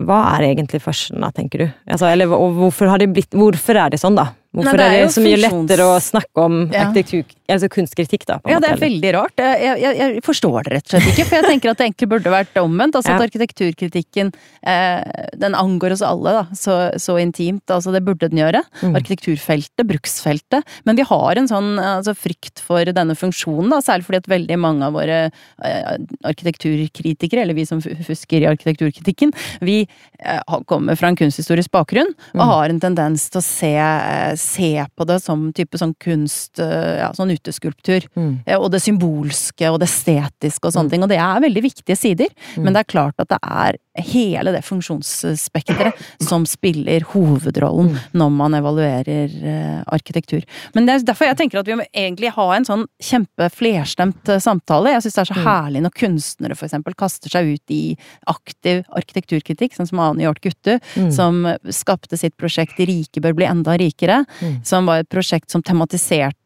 hva 0.01 0.21
er 0.37 0.47
egentlig 0.51 0.81
forskjellen, 0.85 1.25
da, 1.27 1.31
tenker 1.35 1.65
du? 1.65 1.67
Altså, 1.91 2.09
eller, 2.11 2.33
og 2.35 2.55
hvorfor, 2.59 2.93
blitt, 3.13 3.31
hvorfor 3.37 3.77
er 3.77 3.93
det 3.93 4.01
sånn, 4.03 4.17
da? 4.19 4.31
Hvorfor 4.55 4.73
Nei, 4.73 4.79
det 4.81 4.87
er 4.87 4.97
er 4.99 5.07
det 5.07 5.15
så 5.15 5.23
mye 5.25 5.41
lettere 5.41 5.87
å 5.87 5.99
snakke 6.03 6.45
om 6.45 6.57
Ja. 6.73 6.87
arkitektur, 6.87 7.25
altså 7.57 7.69
kunstkritikk, 7.73 8.27
da? 8.29 8.39
Ja, 8.51 8.59
det 8.63 8.71
er 8.71 8.81
veldig 8.81 9.13
rart. 9.17 9.41
Jeg, 9.41 9.79
jeg, 9.83 9.97
jeg 9.99 10.23
forstår 10.27 10.69
det 10.69 10.73
rett 10.77 10.87
og 10.87 10.95
slett 10.95 11.11
ikke, 11.13 11.27
for 11.29 11.39
jeg 11.41 11.47
tenker 11.49 11.73
at 11.73 11.81
det 11.81 11.87
egentlig 11.89 12.09
burde 12.15 12.33
vært 12.35 12.61
omvendt. 12.63 12.99
Altså 12.99 13.15
at 13.15 13.25
arkitekturkritikken, 13.27 14.33
eh, 14.63 15.27
den 15.41 15.57
angår 15.59 15.97
oss 15.97 16.05
alle 16.07 16.35
da, 16.41 16.45
så, 16.57 16.79
så 17.01 17.17
intimt. 17.23 17.65
Altså 17.71 17.93
det 17.95 18.03
burde 18.07 18.29
den 18.31 18.41
gjøre. 18.43 18.63
Mm. 18.83 18.95
Arkitekturfeltet, 19.01 19.85
bruksfeltet. 19.89 20.67
Men 20.89 20.99
vi 21.01 21.07
har 21.09 21.41
en 21.41 21.51
sånn 21.51 21.73
altså, 21.81 22.15
frykt 22.19 22.63
for 22.65 22.85
denne 22.85 23.17
funksjonen, 23.19 23.71
da, 23.73 23.81
særlig 23.85 24.09
fordi 24.09 24.23
at 24.23 24.31
veldig 24.31 24.61
mange 24.61 24.87
av 24.89 24.97
våre 24.99 25.21
eh, 25.31 25.95
arkitekturkritikere, 26.31 27.43
eller 27.45 27.55
vi 27.57 27.67
som 27.69 27.81
fusker 27.83 28.43
i 28.45 28.49
arkitekturkritikken, 28.51 29.33
vi 29.65 29.83
eh, 30.19 30.57
kommer 30.69 30.99
fra 30.99 31.11
en 31.11 31.19
kunsthistorisk 31.19 31.73
bakgrunn 31.75 32.11
og 32.35 32.41
Mm. 32.41 32.47
har 32.49 32.69
en 32.71 32.81
tendens 32.81 33.29
til 33.31 33.41
å 33.41 33.45
se, 33.45 33.75
eh, 33.77 34.35
se 34.37 34.87
på 34.97 35.07
det 35.07 35.21
som 35.23 35.53
type 35.53 35.77
sånn 35.79 35.95
kunst, 36.01 36.59
eh, 36.59 36.99
ja, 37.01 37.11
sånn 37.13 37.31
uteskulptur. 37.40 38.07
Mm. 38.16 38.42
Eh, 38.46 38.57
Og 38.61 38.70
det 38.70 38.83
symbolske 38.85 39.70
og 39.72 39.81
det 39.81 39.88
estetiske 39.88 40.64
og 40.68 40.72
sånne 40.72 40.87
Mm. 40.87 40.90
ting. 40.90 41.03
Og 41.03 41.09
det 41.09 41.18
er 41.18 41.40
veldig 41.40 41.62
viktige 41.62 41.96
sider. 41.96 42.29
Mm. 42.57 42.62
Men 42.64 42.72
det 42.74 42.81
er 42.81 42.92
klart 42.92 43.14
at 43.18 43.29
det 43.29 43.38
er 43.42 43.76
hele 44.03 44.53
det 44.55 44.63
funksjonsspekteret 44.67 45.93
som 46.27 46.45
spiller 46.49 47.05
hovedrollen 47.13 47.95
når 48.17 48.31
man 48.35 48.55
evaluerer 48.59 49.31
eh, 49.43 49.83
arkitektur. 49.93 50.45
Men 50.75 50.87
det 50.87 50.95
er 50.95 51.07
derfor 51.13 51.29
jeg 51.31 51.39
tenker 51.41 51.61
at 51.61 51.67
vi 51.71 51.77
må 51.81 51.87
egentlig 51.95 52.33
ha 52.37 52.47
en 52.57 52.65
sånn 52.69 52.87
kjempeflerstemt 53.03 54.29
eh, 54.29 54.41
samtale. 54.43 54.95
Jeg 54.97 55.05
syns 55.07 55.15
det 55.19 55.23
er 55.25 55.31
så 55.33 55.39
Mm. 55.41 55.47
herlig 55.47 55.81
når 55.85 55.95
kunstnere 55.97 56.57
for 56.57 56.67
eksempel 56.67 56.95
kaster 56.99 57.31
seg 57.33 57.55
ut 57.55 57.71
i 57.73 57.97
aktiv 58.29 58.85
arkitekturkritikk, 58.97 59.75
sånn 59.77 59.89
som 59.89 60.01
Ane 60.01 60.23
Hjort 60.27 60.41
Guttu, 60.45 60.79
Mm. 60.97 61.11
som 61.13 61.45
skapte 61.71 62.19
sitt 62.19 62.37
prosjekt 62.37 62.77
'De 62.77 62.87
rike 62.87 63.21
bør 63.21 63.35
bli 63.35 63.47
enda 63.47 63.77
rikere', 63.79 64.25
Mm. 64.43 64.65
som 64.65 64.87
var 64.87 64.99
et 65.01 65.09
prosjekt 65.09 65.51
som 65.51 65.63
tematiserte 65.63 66.37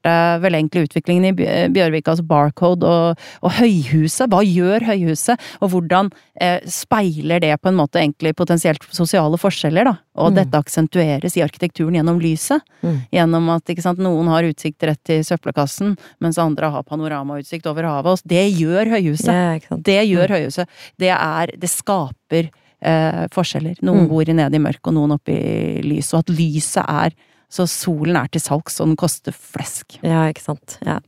vel 0.40 0.52
egentlig 0.54 0.88
utviklingen 0.88 1.24
i 1.24 1.32
Bj- 1.32 1.72
Bjørvika, 1.72 2.10
altså 2.12 2.26
Barcode 2.26 2.84
og, 2.84 3.18
og 3.42 3.50
Høyhuset. 3.52 4.28
Hva 4.28 4.42
gjør 4.44 4.80
Høyhuset, 4.84 5.38
og 5.62 5.70
hvordan 5.70 6.10
eh, 6.40 6.60
speiler 6.66 7.40
det 7.40 7.43
på 7.60 7.68
en 7.70 7.76
måte 7.78 8.00
egentlig 8.00 8.32
potensielt 8.38 8.82
sosiale 8.94 9.36
forskjeller, 9.40 9.84
da? 9.84 9.94
Og 10.16 10.32
Mm. 10.32 10.34
dette 10.40 10.58
aksentueres 10.60 11.36
i 11.36 11.42
arkitekturen 11.44 11.94
gjennom 11.98 12.18
lyset. 12.20 12.60
Mm. 12.82 12.98
Gjennom 13.12 13.48
at 13.56 13.64
ikke 13.72 13.82
sant, 13.82 13.98
noen 13.98 14.26
har 14.28 14.42
utsikt 14.48 14.82
rett 14.88 15.02
til 15.04 15.22
søppelkassen, 15.22 15.96
mens 16.20 16.38
andre 16.38 16.70
har 16.70 16.82
panoramautsikt 16.82 17.66
over 17.66 17.82
havet. 17.84 18.06
Og 18.06 18.20
det 18.26 18.44
gjør 18.56 18.90
Høyhuset. 18.96 19.28
Ja. 19.70 19.76
Det 19.76 20.00
gjør 20.08 20.28
Høyhuset. 20.36 20.66
Det 20.98 21.10
er 21.10 21.46
Det 21.58 21.70
skaper 21.70 22.50
eh, 22.82 23.26
forskjeller. 23.32 23.76
Noen 23.82 24.04
Mm. 24.04 24.08
bor 24.08 24.24
nede 24.24 24.54
i 24.54 24.58
mørket, 24.58 24.86
og 24.88 24.94
noen 24.94 25.12
oppe 25.12 25.32
i 25.32 25.80
lyset. 25.82 26.14
Og 26.14 26.18
at 26.20 26.36
lyset 26.36 26.84
er 26.88 27.12
Så 27.50 27.68
solen 27.68 28.16
er 28.16 28.26
til 28.26 28.40
salgs, 28.40 28.80
og 28.80 28.88
den 28.88 28.96
koster 28.96 29.30
flesk. 29.30 29.98
Ja, 30.02 30.26
ikke 30.32 30.40
sant. 30.42 30.78
Ja. 30.84 30.98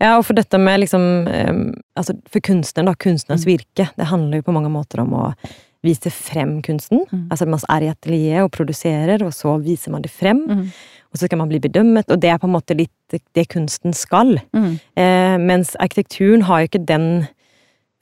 Ja, 0.00 0.16
og 0.16 0.24
for 0.26 0.38
dette 0.38 0.58
med 0.58 0.80
liksom 0.84 1.06
Altså, 1.98 2.14
for 2.30 2.40
kunstneren, 2.40 2.86
da. 2.86 2.94
Kunstnerens 2.94 3.44
Mm. 3.46 3.50
virke. 3.58 3.88
Det 3.96 4.06
handler 4.06 4.38
jo 4.38 4.42
på 4.42 4.52
mange 4.54 4.70
måter 4.70 5.00
om 5.02 5.14
å 5.18 5.34
vise 5.82 6.10
frem 6.10 6.60
kunsten. 6.62 7.04
Mm. 7.10 7.28
Altså 7.30 7.46
man 7.46 7.60
er 7.68 7.82
i 7.86 7.90
atelier 7.90 8.42
og 8.44 8.52
produserer, 8.52 9.22
og 9.22 9.32
så 9.32 9.56
viser 9.62 9.90
man 9.90 10.02
det 10.02 10.10
frem. 10.10 10.44
Mm. 10.48 10.64
Og 11.12 11.18
så 11.18 11.26
skal 11.26 11.38
man 11.38 11.48
bli 11.48 11.60
bedømmet, 11.60 12.10
og 12.10 12.20
det 12.20 12.30
er 12.30 12.38
på 12.38 12.46
en 12.46 12.54
måte 12.54 12.76
litt 12.76 12.90
det 13.34 13.48
kunsten 13.48 13.94
skal. 13.94 14.40
Mm. 14.52 14.78
Eh, 14.96 15.36
mens 15.38 15.74
arkitekturen 15.80 16.42
har 16.42 16.60
jo 16.60 16.68
ikke 16.68 16.86
den 16.86 17.28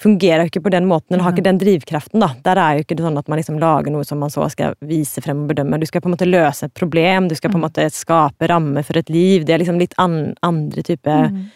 Fungerer 0.02 0.44
jo 0.44 0.50
ikke 0.50 0.62
på 0.66 0.70
den 0.70 0.84
måten, 0.84 1.14
eller 1.14 1.24
har 1.24 1.32
ikke 1.32 1.42
den 1.46 1.58
drivkraften, 1.58 2.20
da. 2.20 2.28
Der 2.44 2.58
er 2.60 2.76
jo 2.76 2.84
ikke 2.84 2.96
det 2.98 3.04
sånn 3.06 3.16
at 3.16 3.28
man 3.32 3.38
liksom 3.40 3.58
lager 3.58 3.90
noe 3.90 4.04
som 4.04 4.18
man 4.20 4.28
så 4.28 4.44
skal 4.52 4.74
vise 4.84 5.22
frem 5.24 5.44
og 5.46 5.48
bedømme. 5.54 5.78
Du 5.80 5.86
skal 5.86 6.02
på 6.04 6.10
en 6.10 6.16
måte 6.16 6.28
løse 6.28 6.64
et 6.68 6.74
problem, 6.74 7.28
du 7.28 7.34
skal 7.34 7.50
på 7.50 7.56
en 7.56 7.64
måte 7.64 7.86
skape 7.90 8.48
rammer 8.52 8.84
for 8.84 8.98
et 9.00 9.08
liv. 9.08 9.46
Det 9.46 9.54
er 9.54 9.58
liksom 9.64 9.78
litt 9.80 9.94
an, 9.98 10.34
andre 10.42 10.82
type 10.82 11.06
Mm. 11.06 11.46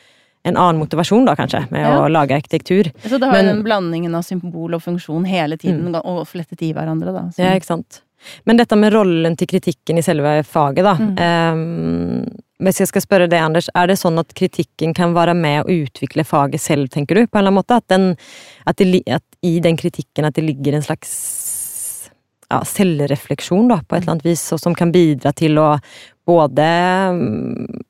En 0.42 0.57
annen 0.57 0.81
motivasjon, 0.81 1.26
da, 1.26 1.35
kanskje, 1.37 1.70
med 1.70 1.83
Ja. 1.83 1.98
å 2.00 2.09
lage 2.11 2.31
arkitektur. 2.33 2.90
Så 3.05 3.18
det 3.20 3.24
har 3.29 3.33
Men- 3.33 3.44
den 3.44 3.62
blandingen 3.62 4.14
av 4.14 4.22
symbol 4.24 4.72
og 4.74 4.81
funksjon 4.81 5.26
hele 5.26 5.59
tiden, 5.59 5.94
og 5.94 6.26
flettet 6.26 6.62
i 6.62 6.72
hverandre, 6.72 7.12
da. 7.12 7.29
Så- 7.29 7.40
Ja, 7.44 7.50
ikke 7.59 7.66
sant. 7.66 8.00
Men 8.45 8.61
dette 8.61 8.77
med 8.79 8.93
rollen 8.95 9.37
til 9.39 9.49
kritikken 9.51 10.01
i 10.01 10.05
selve 10.05 10.41
faget, 10.47 10.85
da. 10.87 10.95
Mm. 11.01 11.13
Um, 11.19 12.41
hvis 12.61 12.83
jeg 12.83 12.91
skal 12.91 13.05
spørre 13.05 13.29
deg, 13.31 13.41
Anders, 13.41 13.71
er 13.73 13.89
det 13.89 13.97
sånn 14.01 14.21
at 14.21 14.35
kritikken 14.37 14.93
kan 14.97 15.15
være 15.17 15.33
med 15.39 15.63
å 15.65 15.77
utvikle 15.81 16.27
faget 16.29 16.61
selv, 16.61 16.91
tenker 16.93 17.17
du? 17.17 17.27
På 17.27 17.39
en 17.39 17.47
eller 17.47 17.55
annen 17.55 17.61
måte? 17.63 17.79
At, 17.81 17.89
den, 17.89 18.11
at, 18.69 18.77
det, 18.81 19.01
at 19.09 19.25
i 19.47 19.57
den 19.65 19.81
kritikken 19.81 20.29
at 20.29 20.37
det 20.37 20.45
ligger 20.45 20.77
en 20.77 20.85
slags 20.85 21.15
ja, 22.51 22.61
selvrefleksjon, 22.67 23.71
da, 23.71 23.81
på 23.81 23.97
et 23.97 24.03
eller 24.03 24.17
annet 24.17 24.27
vis, 24.27 24.43
og 24.53 24.61
som 24.61 24.77
kan 24.77 24.93
bidra 24.93 25.33
til 25.37 25.61
å 25.63 25.71
både 26.29 26.67
mm, 27.17 27.65
u- 27.71 27.87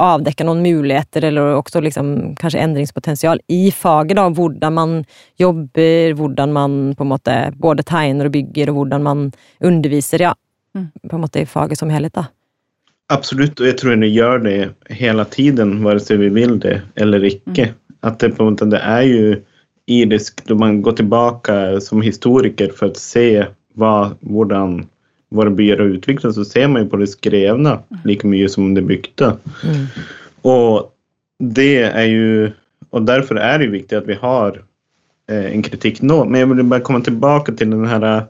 avdekke 0.00 0.46
noen 0.48 0.62
muligheter, 0.64 1.26
eller 1.28 1.58
også 1.58 1.82
liksom 1.84 2.12
kanskje 2.40 2.62
endringspotensial 2.64 3.40
i 3.52 3.70
faget, 3.74 4.16
da. 4.16 4.28
Hvordan 4.32 4.76
man 4.78 4.96
jobber, 5.40 6.14
hvordan 6.16 6.54
man 6.56 6.78
på 6.96 7.04
en 7.04 7.12
måte 7.12 7.36
både 7.60 7.84
tegner 7.86 8.30
og 8.30 8.36
bygger, 8.36 8.72
og 8.72 8.80
hvordan 8.80 9.04
man 9.04 9.28
underviser, 9.60 10.28
ja. 10.28 10.32
Mm. 10.76 10.88
På 11.10 11.16
en 11.16 11.24
måte 11.26 11.44
i 11.44 11.48
faget 11.48 11.78
som 11.80 11.92
helhet, 11.92 12.16
da. 12.16 12.28
Absolutt, 13.12 13.60
og 13.60 13.68
jeg 13.68 13.78
tror 13.78 14.00
det 14.02 14.10
gjør 14.10 14.40
det 14.42 14.56
hele 14.98 15.24
tiden, 15.30 15.76
vare 15.84 16.16
vi 16.18 16.30
vil 16.34 16.56
det 16.58 16.80
eller 16.98 17.22
ikke. 17.28 17.70
At 18.02 18.18
det 18.18 18.32
på 18.34 18.42
en 18.42 18.56
måte 18.56 18.66
det 18.72 18.80
er 18.82 19.04
jo 19.06 19.36
irisk 19.86 20.42
når 20.48 20.58
man 20.58 20.80
går 20.82 20.98
tilbake 20.98 21.54
som 21.84 22.02
historiker 22.02 22.72
for 22.74 22.90
å 22.90 22.98
se 22.98 23.46
hva, 23.78 24.10
hvordan 24.26 24.80
våre 25.36 25.52
byer 25.54 25.80
har 25.82 25.94
utviklet, 25.96 26.34
så 26.36 26.44
ser 26.44 26.68
man 26.72 26.84
jo 26.84 26.90
på 26.94 27.00
det 27.02 27.10
skrevne 27.12 27.76
like 28.08 28.26
mye 28.28 28.48
som 28.52 28.72
det 28.76 28.84
bygde. 28.88 29.34
Mm. 29.62 29.82
Og 30.48 30.88
det 31.56 31.84
er 31.88 32.06
jo 32.08 32.52
Og 32.96 33.02
derfor 33.04 33.36
er 33.42 33.58
det 33.60 33.72
viktig 33.74 33.96
at 33.98 34.06
vi 34.08 34.14
har 34.16 34.54
eh, 35.28 35.48
en 35.52 35.62
kritikk 35.66 35.98
nå. 36.06 36.22
Men 36.24 36.38
jeg 36.40 36.48
vil 36.48 36.68
bare 36.70 36.84
komme 36.86 37.02
tilbake 37.04 37.52
til 37.58 37.72
den 37.74 37.84
her 37.90 38.04
eh, 38.06 38.22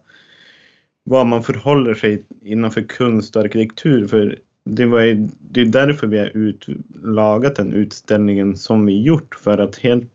hva 1.07 1.21
man 1.29 1.45
forholder 1.47 1.95
seg 1.95 2.25
innenfor 2.42 2.87
kunst 2.90 3.37
og 3.37 3.45
arkitektur. 3.45 4.09
For 4.11 4.33
det, 4.64 4.87
var, 4.90 5.05
jo- 5.07 5.29
det 5.55 5.66
er 5.66 5.75
derfor 5.77 6.11
vi 6.11 6.19
har 6.19 6.33
ut, 6.35 6.66
laget 7.05 7.61
den 7.61 7.71
utstillingen 7.79 8.57
som 8.59 8.88
vi 8.88 8.97
har 8.99 9.12
gjort. 9.12 9.38
For 9.45 9.62
at, 9.62 9.79
helt, 9.85 10.09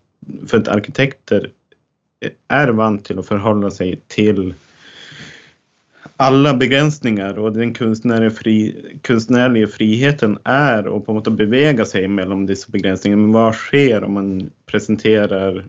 for 0.49 0.59
at 0.59 0.73
arkitekter 0.73 1.47
er 2.51 2.75
vant 2.75 3.05
til 3.07 3.21
å 3.21 3.25
forholde 3.29 3.71
seg 3.71 4.01
til 4.11 4.49
alle 6.21 6.53
begrensninger, 6.59 7.39
og 7.41 7.55
den 7.57 7.73
fri, 7.73 8.55
kunstnerlige 9.07 9.69
friheten 9.73 10.37
er 10.45 10.87
å 10.89 10.99
på 11.01 11.11
en 11.11 11.19
måte 11.19 11.33
bevege 11.33 11.85
seg 11.87 12.09
mellom 12.13 12.45
disse 12.49 12.71
begrensningene. 12.71 13.27
Men 13.27 13.35
hva 13.35 13.49
skjer 13.55 14.05
om 14.05 14.17
man 14.19 14.31
presenterer 14.69 15.63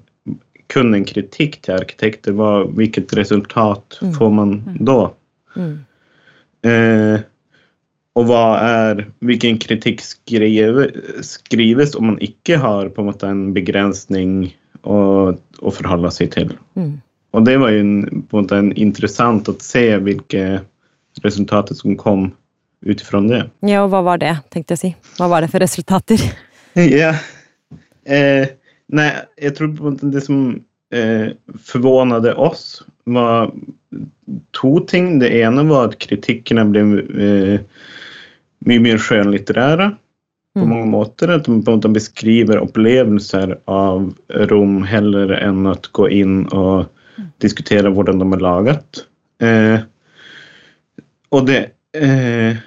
kun 0.73 0.95
en 0.97 1.05
kritikk 1.09 1.61
til 1.65 1.79
arkitekter? 1.81 2.37
Hva, 2.37 2.65
hvilket 2.69 3.12
resultat 3.19 3.99
Mm. 4.03 4.12
får 4.19 4.31
man 4.33 4.57
da? 4.81 5.11
Mm. 5.57 5.85
Eh, 6.65 7.21
og 8.15 8.27
hva 8.29 8.45
er, 8.61 9.07
hvilken 9.25 9.59
kritikk 9.59 10.03
skrive, 10.05 10.91
skrives 11.25 11.97
om 11.97 12.12
man 12.12 12.19
ikke 12.21 12.59
har 12.61 12.91
på 12.93 13.01
en 13.01 13.09
måte 13.09 13.29
en 13.29 13.55
begrensning 13.57 14.53
å, 14.85 15.33
å 15.33 15.73
forholde 15.73 16.11
seg 16.12 16.31
til? 16.35 16.53
Mm. 16.77 17.01
Og 17.33 17.45
det 17.47 17.57
var 17.62 17.73
jo 17.73 17.81
en, 17.81 18.25
på 18.29 18.37
en 18.38 18.45
måte 18.45 18.59
en 18.61 18.73
interessant 18.77 19.49
å 19.49 19.55
se 19.62 19.87
hvilke 20.05 20.62
resultater 21.25 21.77
som 21.77 21.97
kom 21.97 22.31
ut 22.83 23.01
ifrån 23.01 23.29
det. 23.31 23.45
Ja, 23.68 23.85
og 23.85 23.92
hva 23.92 24.03
var 24.05 24.21
det, 24.21 24.35
tenkte 24.53 24.75
jeg 24.75 24.81
å 24.81 24.83
si. 24.83 24.90
Hva 25.21 25.29
var 25.33 25.45
det 25.45 25.53
for 25.53 25.64
resultater? 25.64 26.25
Ja. 26.75 27.12
Eh, 28.09 28.49
nei, 28.97 29.11
jeg 29.37 29.53
tror 29.59 29.75
på 29.77 29.85
en 29.85 29.92
måte 29.92 30.09
det 30.14 30.23
som 30.25 30.38
eh, 30.88 31.35
forvånet 31.68 32.31
oss, 32.33 32.81
var 33.05 33.51
to 34.57 34.71
ting. 34.88 35.18
Det 35.21 35.29
ene 35.42 35.66
var 35.68 35.90
at 35.90 35.99
kritikkene 36.01 36.64
ble 36.73 36.85
eh, 37.12 37.85
mye 38.64 38.85
mer 38.88 39.03
skjønnlitterære 39.03 39.90
på 40.57 40.64
Mm. 40.64 40.68
mange 40.68 40.88
måter. 40.92 41.31
At 41.33 41.45
de 41.45 41.55
måte 41.61 41.88
beskriver 41.92 42.61
opplevelser 42.61 43.55
av 43.73 44.11
rom 44.51 44.83
heller 44.85 45.33
enn 45.38 45.66
å 45.68 45.77
gå 45.97 46.09
inn 46.12 46.42
og 46.53 46.88
diskutere 47.42 47.92
hvordan 47.92 48.22
de 48.22 48.29
er 48.37 48.44
laget. 48.44 49.03
Eh, 49.42 49.81
og 51.33 51.46
det 51.48 51.62
eh, 51.96 52.61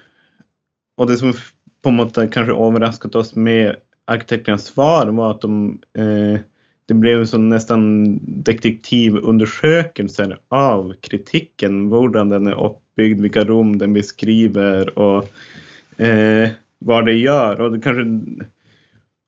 og 0.96 1.10
det 1.10 1.18
som 1.20 1.34
på 1.36 1.92
en 1.92 1.98
måte 2.00 2.26
kanskje 2.32 2.56
overrasket 2.56 3.16
oss 3.18 3.34
med 3.36 3.76
arkitektenes 4.10 4.70
svar, 4.70 5.10
var 5.14 5.36
at 5.36 5.44
de 5.44 5.56
eh, 6.00 6.44
det 6.86 6.94
ble 7.02 7.16
jo 7.16 7.24
sånn 7.26 7.48
nesten 7.50 7.86
detektivundersøkelser 8.46 10.36
av 10.54 10.92
kritikken. 11.02 11.88
Hvordan 11.90 12.30
den 12.30 12.46
er 12.52 12.60
oppbygd, 12.62 13.24
hvilke 13.24 13.42
rom 13.48 13.72
den 13.80 13.96
beskriver, 13.96 14.92
og 14.94 15.26
eh, 15.98 16.54
hva 16.86 17.00
det 17.08 17.16
gjør. 17.18 17.64
Og 17.64 17.74
det, 17.74 17.80
kanskje, 17.82 18.46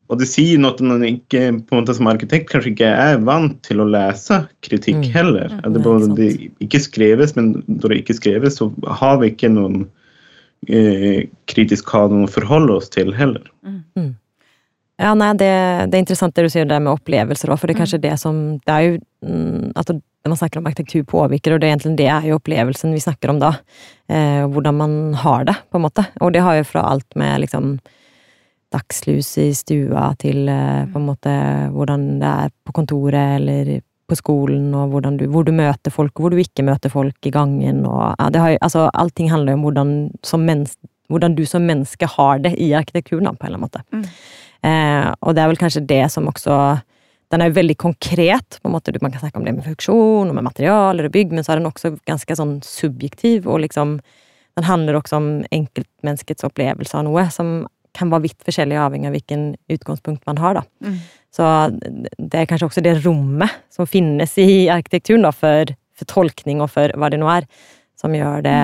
og 0.09 0.19
det 0.21 0.29
sier 0.31 0.59
noe 0.59 0.73
når 0.81 0.99
man 0.99 1.05
ikke, 1.09 1.41
på 1.69 1.75
en 1.77 1.83
måte 1.83 1.95
som 1.99 2.09
arkitekt 2.11 2.49
kanskje 2.51 2.73
ikke 2.73 2.89
er 2.89 3.19
vant 3.27 3.59
til 3.67 3.83
å 3.85 3.89
lese 3.89 4.41
kritikk 4.65 5.03
Mm. 5.05 5.13
heller. 5.13 5.49
Det, 5.63 5.73
Nei, 5.75 5.83
både, 5.85 6.07
sant. 6.07 6.17
det 6.17 6.51
ikke 6.65 6.81
skreves, 6.81 7.35
men 7.37 7.51
når 7.69 7.89
det 7.93 7.99
ikke 8.03 8.17
skreves, 8.17 8.57
så 8.59 8.71
har 9.03 9.19
vi 9.21 9.31
ikke 9.35 9.51
noen 9.53 9.87
eh, 10.69 11.27
kritisk 11.47 11.87
kanon 11.93 12.25
å 12.27 12.31
forholde 12.33 12.79
oss 12.81 12.89
til 12.91 13.13
heller. 13.15 13.45
Ja, 14.99 15.13
nei, 15.15 15.31
det, 15.39 15.47
det 15.93 15.95
er 15.95 16.03
interessant 16.03 16.35
det 16.35 16.49
du 16.49 16.51
sier 16.51 16.67
der 16.67 16.81
med 16.83 16.91
opplevelser 16.97 17.53
òg, 17.53 17.61
for 17.61 17.69
det 17.71 17.77
er 17.77 17.79
Mm. 17.79 17.85
kanskje 17.85 18.01
det 18.03 18.15
som 18.19 18.59
Det 18.67 18.73
er 18.75 18.83
jo 18.83 18.99
mm, 19.23 19.73
at 19.77 19.89
når 19.93 20.33
man 20.33 20.37
snakker 20.41 20.59
om 20.59 20.67
arkitektur 20.67 21.05
påvirker, 21.07 21.55
og 21.55 21.61
det 21.61 21.69
er 21.69 21.77
egentlig 21.77 21.97
det 21.97 22.09
er 22.11 22.27
jo 22.29 22.39
opplevelsen 22.41 22.93
vi 22.93 22.99
snakker 23.05 23.31
om 23.31 23.39
da. 23.39 23.53
Eh, 24.11 24.43
hvordan 24.51 24.75
man 24.75 25.15
har 25.15 25.45
det, 25.45 25.55
på 25.71 25.79
en 25.79 25.85
måte. 25.87 26.05
Og 26.21 26.33
det 26.33 26.43
har 26.43 26.57
jo 26.59 26.65
fra 26.65 26.83
alt 26.91 27.07
med 27.17 27.41
liksom 27.45 27.79
dagslys 28.75 29.31
i 29.41 29.49
stua 29.57 30.11
til 30.21 30.49
eh, 30.53 30.87
på 30.91 31.01
en 31.01 31.07
måte 31.09 31.35
hvordan 31.75 32.09
det 32.21 32.33
er 32.45 32.53
på 32.67 32.75
kontoret 32.77 33.39
eller 33.39 33.79
på 34.09 34.17
skolen, 34.17 34.71
og 34.73 34.95
du, 35.21 35.27
hvor 35.29 35.45
du 35.45 35.53
møter 35.53 35.93
folk, 35.93 36.15
og 36.17 36.25
hvor 36.25 36.33
du 36.33 36.41
ikke 36.41 36.65
møter 36.65 36.89
folk 36.89 37.27
i 37.29 37.33
gangen, 37.33 37.83
og 37.85 38.15
ja, 38.17 38.29
det 38.33 38.41
har 38.41 38.59
Altså, 38.65 38.89
allting 38.95 39.31
handler 39.31 39.53
jo 39.53 39.59
om 39.59 39.65
hvordan, 39.67 39.91
som 40.25 40.47
mennes, 40.49 40.79
hvordan 41.13 41.35
du 41.37 41.45
som 41.45 41.63
menneske 41.63 42.09
har 42.09 42.39
det 42.39 42.55
i 42.57 42.73
arkitekturen, 42.73 43.29
da, 43.29 43.35
på 43.37 43.45
en 43.45 43.53
eller 43.53 43.59
annen 43.59 43.69
måte. 43.69 43.85
Mm. 43.93 44.07
Eh, 44.69 45.15
og 45.21 45.35
det 45.37 45.43
er 45.43 45.51
vel 45.53 45.61
kanskje 45.61 45.87
det 45.87 46.07
som 46.11 46.29
også 46.29 46.79
den 47.29 47.43
er 47.43 47.51
jo 47.51 47.59
veldig 47.59 47.77
konkret. 47.77 48.59
på 48.63 48.69
en 48.69 48.73
måte 48.73 48.93
Man 49.03 49.13
kan 49.13 49.21
snakke 49.21 49.37
om 49.37 49.45
det 49.45 49.55
med 49.55 49.65
funksjon 49.65 50.29
og 50.29 50.35
med 50.35 50.45
materialer 50.45 51.05
og 51.05 51.13
bygg, 51.13 51.33
men 51.33 51.45
så 51.45 51.53
er 51.53 51.61
den 51.61 51.67
også 51.67 51.99
ganske 52.07 52.37
sånn 52.37 52.61
subjektiv. 52.63 53.47
og 53.47 53.61
liksom 53.61 54.01
Den 54.57 54.65
handler 54.65 54.97
også 54.97 55.17
om 55.17 55.45
enkeltmenneskets 55.53 56.45
opplevelse 56.45 56.97
av 56.97 57.05
noe, 57.05 57.31
som 57.31 57.69
kan 57.99 58.11
være 58.13 58.25
vidt 58.29 58.47
forskjellig 58.47 58.79
avhengig 58.81 59.11
av 59.11 59.17
hvilken 59.17 59.45
utgangspunkt 59.75 60.23
man 60.31 60.39
har. 60.43 60.63
Mm. 60.85 60.97
Så 61.35 61.45
det 61.81 62.41
er 62.41 62.49
kanskje 62.49 62.69
også 62.71 62.83
det 62.87 62.97
rommet 63.05 63.51
som 63.75 63.87
finnes 63.91 64.33
i 64.41 64.69
arkitekturen 64.73 65.27
da, 65.27 65.33
for, 65.35 65.75
for 65.99 66.09
tolkning 66.09 66.63
og 66.65 66.71
for 66.73 66.95
hva 66.97 67.11
det 67.13 67.19
nå 67.21 67.29
er, 67.35 67.47
som 67.99 68.15
gjør 68.15 68.43
det 68.47 68.57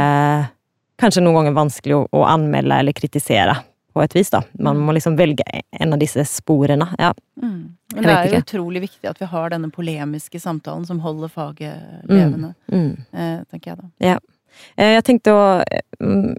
kanskje 1.03 1.23
noen 1.25 1.41
ganger 1.43 1.57
vanskelig 1.59 1.97
å, 1.99 2.03
å 2.15 2.25
anmelde 2.31 2.77
eller 2.81 2.95
kritisere 2.97 3.57
på 3.95 4.03
et 4.03 4.15
vis. 4.17 4.31
da. 4.31 4.41
Man 4.59 4.79
må 4.83 4.95
liksom 4.97 5.15
velge 5.19 5.45
en 5.79 5.93
av 5.95 6.01
disse 6.03 6.25
sporene. 6.27 6.87
ja. 6.99 7.13
Mm. 7.43 7.61
Men 7.95 8.03
det 8.09 8.15
er 8.15 8.31
jo 8.33 8.39
utrolig 8.43 8.81
viktig 8.89 9.07
at 9.07 9.21
vi 9.23 9.27
har 9.31 9.51
denne 9.53 9.69
polemiske 9.71 10.41
samtalen 10.43 10.87
som 10.89 10.99
holder 11.05 11.31
faget 11.31 12.09
levende, 12.11 12.55
Mm. 12.73 12.97
Mm. 13.13 13.45
tenker 13.51 13.71
jeg 13.71 13.77
da. 13.79 13.91
Ja. 14.03 14.17
Eh, 14.77 14.95
Jeg 14.97 15.05
tenkte 15.05 15.31
å 15.35 15.45
mm, 16.01 16.35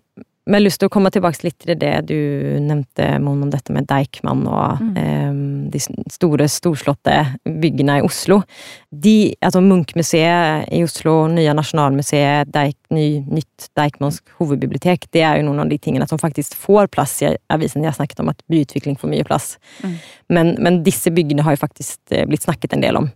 Men 0.46 0.60
jeg 0.60 0.62
har 0.62 0.66
lyst 0.68 0.80
til 0.84 0.90
å 0.90 0.94
komme 0.94 1.10
tilbake 1.10 1.42
litt 1.44 1.58
til 1.64 1.78
det 1.82 1.94
du 2.06 2.16
nevnte, 2.62 3.08
Mon, 3.20 3.42
om 3.44 3.50
dette 3.50 3.74
med 3.74 3.88
Deichman 3.90 4.44
og 4.46 4.82
Mm. 4.82 4.98
eh, 4.98 5.70
de 5.72 5.80
store, 6.14 6.46
storslåtte 6.48 7.16
byggene 7.46 7.98
i 7.98 8.04
Oslo. 8.06 8.44
De, 8.92 9.34
altså 9.42 9.62
Munch-museet 9.62 10.70
i 10.72 10.84
Oslo, 10.86 11.28
nye 11.28 11.54
Nasjonalmuseet, 11.58 12.52
Deik, 12.54 12.78
ny, 12.92 13.24
nytt 13.26 13.70
Deichmansk 13.76 14.24
hovedbibliotek, 14.40 15.10
det 15.12 15.24
er 15.26 15.38
jo 15.40 15.48
noen 15.50 15.62
av 15.66 15.70
de 15.70 15.78
tingene 15.82 16.08
som 16.08 16.22
faktisk 16.22 16.54
får 16.56 16.88
plass 16.94 17.22
i 17.24 17.36
avisen. 17.50 17.82
Jeg 17.82 17.92
har 17.94 17.98
snakket 17.98 18.20
om 18.20 18.30
at 18.30 18.42
byutvikling 18.52 19.00
får 19.00 19.10
mye 19.10 19.26
plass. 19.26 19.58
Mm. 19.84 19.96
Men, 20.30 20.56
men 20.60 20.84
disse 20.84 21.10
byggene 21.10 21.42
har 21.44 21.56
jo 21.56 21.64
faktisk 21.66 22.00
eh, 22.12 22.26
blitt 22.30 22.46
snakket 22.46 22.74
en 22.74 22.82
del 22.86 22.96
om. 23.02 23.10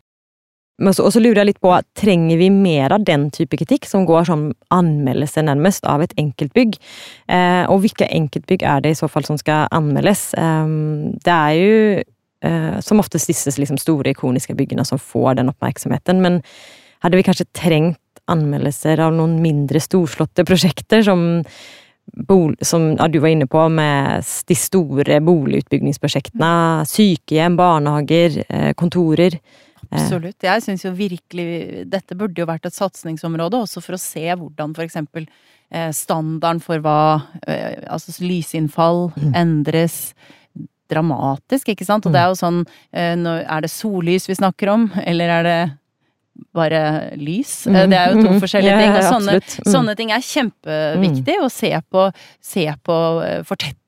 Så, 0.79 1.03
og 1.03 1.11
så 1.11 1.21
lurer 1.21 1.41
jeg 1.41 1.49
litt 1.51 1.63
på, 1.63 1.73
trenger 1.99 2.39
vi 2.39 2.49
mer 2.53 2.93
av 2.95 3.03
den 3.07 3.27
type 3.35 3.57
kritikk, 3.59 3.87
som 3.89 4.05
går 4.07 4.29
som 4.29 4.45
anmeldelse 4.73 5.43
nærmest 5.43 5.87
av 5.89 6.03
et 6.05 6.13
enkeltbygg? 6.19 6.77
Eh, 7.27 7.63
og 7.67 7.83
hvilke 7.83 8.07
enkeltbygg 8.07 8.63
er 8.63 8.85
det 8.85 8.93
i 8.95 8.99
så 8.99 9.09
fall 9.11 9.27
som 9.27 9.39
skal 9.39 9.67
anmeldes? 9.75 10.29
Eh, 10.39 10.75
det 11.25 11.35
er 11.35 11.57
jo 11.59 11.73
eh, 12.47 12.77
som 12.85 13.03
oftest 13.03 13.31
disse 13.31 13.55
liksom, 13.59 13.79
store, 13.81 14.13
ikoniske 14.15 14.55
byggene 14.55 14.87
som 14.87 15.01
får 15.01 15.41
den 15.41 15.51
oppmerksomheten, 15.51 16.23
men 16.23 16.39
hadde 17.03 17.19
vi 17.19 17.27
kanskje 17.27 17.49
trengt 17.55 17.99
anmeldelser 18.29 19.01
av 19.01 19.13
noen 19.15 19.39
mindre 19.41 19.81
storslåtte 19.81 20.45
prosjekter 20.47 21.03
som 21.05 21.41
bol, 22.27 22.55
som 22.61 22.91
ja, 22.95 23.07
du 23.07 23.19
var 23.21 23.33
inne 23.33 23.47
på, 23.49 23.63
med 23.69 24.25
de 24.49 24.57
store 24.57 25.19
boligutbyggingsprosjektene. 25.25 26.85
Sykehjem, 26.89 27.57
barnehager, 27.59 28.43
eh, 28.47 28.71
kontorer. 28.77 29.37
Absolutt. 29.91 30.37
Jeg 30.43 30.61
syns 30.61 30.83
jo 30.85 30.91
virkelig 30.93 31.85
Dette 31.89 32.15
burde 32.17 32.37
jo 32.37 32.45
vært 32.45 32.65
et 32.65 32.73
satsingsområde, 32.75 33.57
også 33.63 33.81
for 33.81 33.93
å 33.97 33.99
se 33.99 34.21
hvordan 34.35 34.75
for 34.75 34.83
eksempel 34.85 35.25
eh, 35.71 35.89
standarden 35.91 36.61
for 36.61 36.77
hva 36.79 37.23
eh, 37.47 37.81
Altså 37.89 38.13
lysinnfall 38.21 39.11
Mm. 39.17 39.33
endres 39.35 40.13
dramatisk, 40.89 41.69
ikke 41.69 41.85
sant? 41.85 42.05
Og 42.05 42.13
det 42.13 42.21
er 42.21 42.31
jo 42.31 42.37
sånn 42.39 42.63
eh, 42.93 43.13
Er 43.45 43.61
det 43.61 43.69
sollys 43.69 44.27
vi 44.29 44.35
snakker 44.37 44.71
om, 44.73 44.87
eller 45.05 45.29
er 45.39 45.43
det 45.43 45.59
bare 46.55 46.81
lys? 47.19 47.67
Eh, 47.67 47.85
Det 47.89 47.97
er 47.97 48.13
jo 48.13 48.21
to 48.23 48.29
Mhm. 48.29 48.39
forskjellige 48.41 48.77
ting. 48.79 48.91
Og 48.95 49.03
sånne. 49.13 49.33
Mm. 49.41 49.71
sånne 49.73 49.95
ting 49.97 50.11
er 50.11 50.21
kjempeviktig 50.23 51.35
å 51.43 51.49
se 51.51 51.71
på, 51.91 52.11
se 52.41 52.65
på 52.83 52.97
eh, 53.25 53.43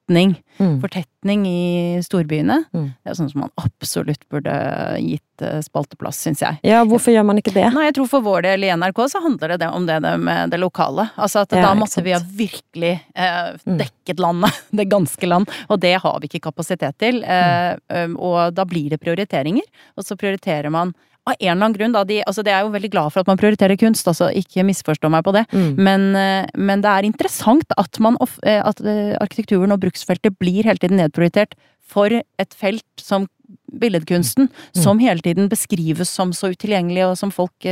fortetning. 0.08 0.36
Mm. 0.60 0.82
Fortetning 0.82 1.46
i 1.48 2.02
storbyene. 2.04 2.64
Mm. 2.74 2.88
Det 3.04 3.10
er 3.12 3.14
sånn 3.18 3.30
som 3.32 3.42
man 3.42 3.52
absolutt 3.58 4.24
burde 4.30 4.54
gitt 5.00 5.42
eh, 5.42 5.62
spalteplass, 5.62 6.20
syns 6.26 6.42
jeg. 6.42 6.58
Ja, 6.64 6.84
hvorfor 6.86 7.12
gjør 7.14 7.26
man 7.26 7.38
ikke 7.40 7.54
det? 7.54 7.68
Nei, 7.74 7.86
jeg 7.90 7.96
tror 7.96 8.08
for 8.10 8.22
vår 8.26 8.42
del 8.44 8.64
i 8.68 8.72
NRK 8.76 9.00
så 9.14 9.22
handler 9.24 9.56
det 9.58 9.70
om 9.72 9.86
det, 9.88 10.00
det 10.04 10.16
med 10.20 10.50
det 10.52 10.60
lokale. 10.60 11.10
Altså 11.18 11.42
at 11.46 11.52
Ja, 11.56 11.62
da 11.70 11.74
måtte 11.76 12.04
vi 12.06 12.12
ha 12.14 12.20
virkelig 12.20 13.00
eh, 13.16 13.58
Mm. 13.66 13.78
dekket 13.78 14.20
landet. 14.20 14.52
Det 14.72 14.88
ganske 14.90 15.28
land. 15.28 15.50
Og 15.70 15.80
det 15.80 15.96
har 16.02 16.20
vi 16.22 16.28
ikke 16.28 16.44
kapasitet 16.52 16.98
til. 17.00 17.24
Eh, 17.24 17.76
Mm. 17.92 18.16
og 18.20 18.54
da 18.56 18.64
blir 18.66 18.90
det 18.90 19.00
prioriteringer. 19.02 19.64
Og 19.98 20.04
så 20.06 20.16
prioriterer 20.18 20.70
man 20.72 20.94
av 21.28 21.36
en 21.38 21.52
eller 21.52 21.66
annen 21.66 21.76
grunn, 21.78 21.94
da. 21.96 22.04
De, 22.08 22.22
altså 22.26 22.44
det 22.46 22.54
er 22.56 22.64
jo 22.66 22.74
veldig 22.74 22.92
glad 22.94 23.14
for 23.14 23.22
at 23.22 23.30
man 23.30 23.40
prioriterer 23.40 23.78
kunst, 23.80 24.08
altså 24.10 24.32
ikke 24.34 24.66
misforstå 24.66 25.12
meg 25.14 25.26
på 25.28 25.34
det. 25.36 25.44
Mm. 25.54 25.68
Men, 25.78 26.08
eh, 26.18 26.48
men 26.58 26.82
det 26.82 26.90
er 26.92 27.08
interessant 27.08 27.76
at, 27.78 28.00
man, 28.02 28.18
eh, 28.44 28.62
at 28.62 28.82
eh, 28.82 29.14
arkitekturen 29.22 29.74
og 29.76 29.84
bruksfeltet 29.84 30.40
blir 30.42 30.66
hele 30.66 30.82
tiden 30.82 30.98
nedprioritert 31.02 31.54
for 31.82 32.10
et 32.10 32.58
felt 32.58 32.86
som 33.02 33.28
billedkunsten, 33.72 34.48
Mm. 34.48 34.82
som 34.82 35.00
hele 35.00 35.20
tiden 35.20 35.50
beskrives 35.52 36.10
som 36.10 36.32
så 36.32 36.54
utilgjengelig, 36.54 37.04
og 37.10 37.18
som 37.20 37.32
folk 37.32 37.68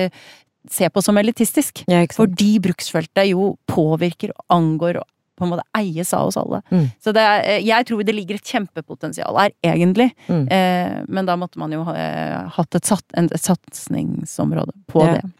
ser 0.70 0.90
på 0.92 1.02
som 1.02 1.16
elitistisk. 1.18 1.86
Ja. 1.88 2.04
Fordi 2.12 2.60
bruksfeltet 2.60 3.30
jo 3.32 3.58
påvirker 3.66 4.34
og 4.36 4.44
angår 4.52 5.00
og 5.00 5.08
på 5.40 5.48
en 5.48 5.54
måte 5.56 5.66
eies 5.80 6.12
av 6.14 6.28
oss 6.30 6.38
alle. 6.38 6.60
Mm. 6.70 6.86
Så 7.02 7.14
det 7.16 7.24
er, 7.24 7.42
eh, 7.56 7.64
jeg 7.66 7.88
tror 7.90 8.04
det 8.06 8.16
ligger 8.16 8.36
et 8.40 8.52
kjempepotensial 8.54 9.40
her, 9.40 9.52
egentlig. 9.64 10.12
Mm. 10.28 10.46
Eh, 10.52 11.00
men 11.08 11.26
da 11.30 11.36
måtte 11.40 11.58
man 11.62 11.72
jo 11.74 11.84
ha 11.88 11.96
eh, 11.96 12.50
hatt 12.60 12.76
et, 12.76 12.86
sat, 12.86 13.04
en- 13.18 13.32
et 13.32 13.42
satsingsområde 13.42 14.74
på 14.92 15.06
Ja. 15.06 15.14
det. 15.18 15.32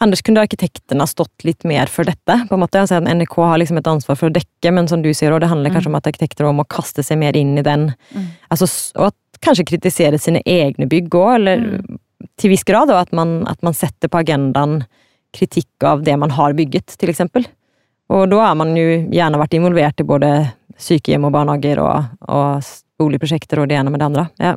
Anders, 0.00 0.22
kunne 0.22 0.38
arkitektene 0.46 1.00
ha 1.02 1.06
stått 1.10 1.42
litt 1.44 1.64
mer 1.64 1.86
for 1.90 2.04
dette? 2.04 2.46
på 2.48 2.54
en 2.54 2.60
måte? 2.60 2.78
Altså, 2.80 3.00
NRK 3.02 3.34
har 3.42 3.58
liksom 3.58 3.78
et 3.78 3.86
ansvar 3.90 4.16
for 4.16 4.28
å 4.30 4.32
dekke, 4.32 4.72
men 4.72 4.86
som 4.88 5.02
du 5.02 5.10
sier, 5.12 5.34
det 5.40 5.48
handler 5.48 5.70
kanskje 5.70 5.88
om 5.90 5.96
at 5.96 6.06
arkitekter 6.06 6.44
må 6.54 6.64
kaste 6.68 7.02
seg 7.02 7.18
mer 7.18 7.34
inn 7.36 7.58
i 7.58 7.62
den. 7.62 7.94
Mm. 8.14 8.26
Altså, 8.50 8.68
og 8.96 9.08
at 9.08 9.40
kanskje 9.42 9.66
kritisere 9.66 10.18
sine 10.20 10.40
egne 10.46 10.86
bygg 10.88 11.10
òg, 11.10 11.34
eller 11.34 11.56
Mm. 11.58 11.98
til 12.38 12.50
viss 12.50 12.62
grad, 12.64 12.88
og 12.90 12.96
at 13.00 13.12
man, 13.12 13.46
at 13.48 13.60
man 13.62 13.72
setter 13.74 14.08
på 14.08 14.22
agendaen 14.24 14.84
kritikk 15.34 15.82
av 15.82 16.02
det 16.04 16.16
man 16.18 16.30
har 16.30 16.52
bygget, 16.54 16.86
til 16.96 17.08
eksempel. 17.10 17.44
Og 18.12 18.28
da 18.30 18.42
har 18.44 18.54
man 18.58 18.76
jo 18.78 18.86
gjerne 19.12 19.40
vært 19.40 19.56
involvert 19.58 20.00
i 20.02 20.06
både 20.06 20.30
sykehjem 20.78 21.26
og 21.26 21.34
barnehager 21.34 21.80
og, 21.82 22.12
og 22.28 22.70
boligprosjekter 23.00 23.62
og 23.62 23.70
det 23.70 23.78
ene 23.80 23.92
med 23.92 24.02
det 24.02 24.10
andre. 24.10 24.28
Ja. 24.42 24.54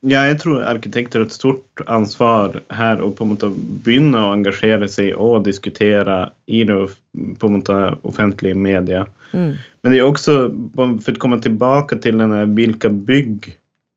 Ja, 0.00 0.22
jeg 0.24 0.38
tror 0.40 0.62
arkitekter 0.64 1.20
har 1.20 1.28
et 1.28 1.34
stort 1.36 1.82
ansvar 1.92 2.54
her 2.72 3.02
å 3.04 3.10
på 3.12 3.26
en 3.26 3.34
måte 3.34 3.50
begynne 3.84 4.16
å 4.16 4.30
engasjere 4.32 4.88
seg 4.88 5.12
og 5.20 5.42
diskutere 5.44 6.30
i 6.48 6.62
det 6.64 6.78
på 7.12 7.50
en 7.50 7.58
måte 7.58 7.76
offentlige 8.08 8.56
media. 8.56 9.02
Mm. 9.34 9.58
Men 9.82 9.92
det 9.92 9.98
er 10.00 10.08
også, 10.08 10.36
for 10.72 11.12
å 11.12 11.20
komme 11.20 11.40
tilbake 11.44 12.00
til 12.00 12.16
denne 12.22 12.46
hvilke 12.56 12.88
bygg 12.88 13.50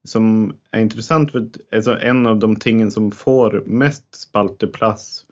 som 0.04 0.52
er 0.76 0.84
interessant, 0.84 1.32
for 1.32 1.48
altså, 1.72 1.96
en 2.04 2.28
av 2.28 2.42
de 2.44 2.52
tingene 2.60 2.92
som 2.92 3.08
får 3.16 3.62
mest 3.72 4.04
spalteplass 4.26 5.23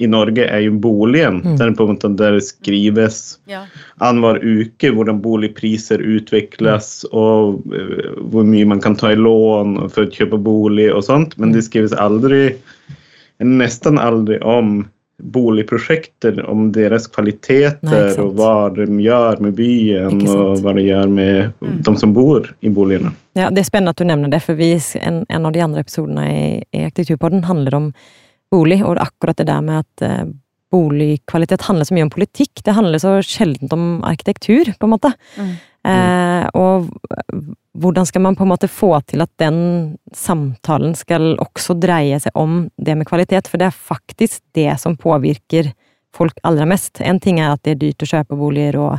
i 0.00 0.08
Norge 0.10 0.46
er 0.48 0.62
jo 0.64 0.72
boligen. 0.80 1.40
Mm. 1.44 1.56
Der, 1.60 1.70
på 1.76 1.84
en 1.86 1.94
måte, 1.94 2.10
der 2.16 2.38
det 2.38 2.44
skrives 2.48 3.38
Ja. 3.50 3.64
annenhver 4.00 4.40
uke 4.42 4.90
hvordan 4.96 5.20
boligpriser 5.22 6.00
utvikles, 6.00 7.04
og 7.12 7.60
eh, 7.74 8.10
hvor 8.32 8.44
mye 8.48 8.66
man 8.72 8.80
kan 8.80 8.96
ta 8.96 9.12
i 9.12 9.18
lån 9.20 9.76
for 9.92 10.06
å 10.06 10.10
kjøpe 10.10 10.40
bolig 10.40 10.88
og 10.94 11.04
sånt. 11.04 11.36
Men 11.38 11.52
det 11.52 11.66
skrives 11.68 11.92
aldri, 11.92 12.54
nesten 13.40 13.98
aldri 14.00 14.40
om 14.42 14.88
boligprosjekter, 15.20 16.38
om 16.48 16.70
deres 16.72 17.04
kvaliteter 17.12 17.76
Nei, 17.84 18.14
og 18.22 18.38
hva 18.38 18.70
de 18.72 18.86
gjør 19.04 19.42
med 19.44 19.52
byen 19.58 20.22
og 20.32 20.62
hva 20.64 20.72
de 20.78 20.86
gjør 20.86 21.10
med 21.12 21.52
Mm. 21.60 21.82
de 21.84 21.92
som 22.00 22.12
bor 22.16 22.46
i 22.64 22.68
boligene. 22.72 23.12
Ja, 23.36 23.50
Det 23.50 23.58
er 23.60 23.68
spennende 23.68 23.90
at 23.90 23.96
du 24.00 24.04
nevner 24.04 24.30
det, 24.30 24.40
for 24.42 24.54
vi, 24.54 24.72
en, 25.00 25.26
en 25.28 25.46
av 25.46 25.52
de 25.52 25.60
andre 25.60 25.80
episodene 25.84 26.24
i, 26.30 26.62
i 26.72 26.84
Arkitekturpodden 26.88 27.44
handler 27.44 27.74
om 27.74 27.92
bolig, 28.50 28.80
og 28.84 29.00
akkurat 29.00 29.38
det 29.40 29.48
der 29.50 29.64
med 29.64 29.84
at 29.84 30.06
eh, 30.06 30.30
boligkvalitet 30.70 31.66
handler 31.66 31.88
så 31.88 31.96
mye 31.96 32.06
om 32.06 32.12
politikk. 32.12 32.62
Det 32.64 32.74
handler 32.76 33.02
så 33.02 33.16
sjelden 33.26 33.70
om 33.74 33.88
arkitektur, 34.06 34.72
på 34.78 34.86
en 34.86 34.94
måte. 34.94 35.12
Mm. 35.36 35.52
Eh, 35.90 36.44
og 36.58 36.90
hvordan 37.80 38.06
skal 38.06 38.22
man 38.22 38.36
på 38.36 38.44
en 38.44 38.52
måte 38.52 38.68
få 38.70 38.92
til 39.08 39.22
at 39.24 39.30
den 39.40 39.60
samtalen 40.16 40.94
skal 40.98 41.32
også 41.40 41.78
dreie 41.80 42.18
seg 42.22 42.36
om 42.38 42.64
det 42.76 42.98
med 42.98 43.08
kvalitet, 43.08 43.48
for 43.48 43.60
det 43.60 43.70
er 43.70 43.82
faktisk 43.94 44.42
det 44.58 44.72
som 44.82 44.98
påvirker 45.00 45.72
folk 46.14 46.38
aller 46.46 46.66
mest. 46.66 47.00
En 47.00 47.20
ting 47.22 47.38
er 47.40 47.54
at 47.54 47.62
det 47.64 47.76
er 47.76 47.82
dyrt 47.84 48.04
å 48.04 48.10
kjøpe 48.10 48.38
boliger, 48.38 48.78
og 48.82 48.98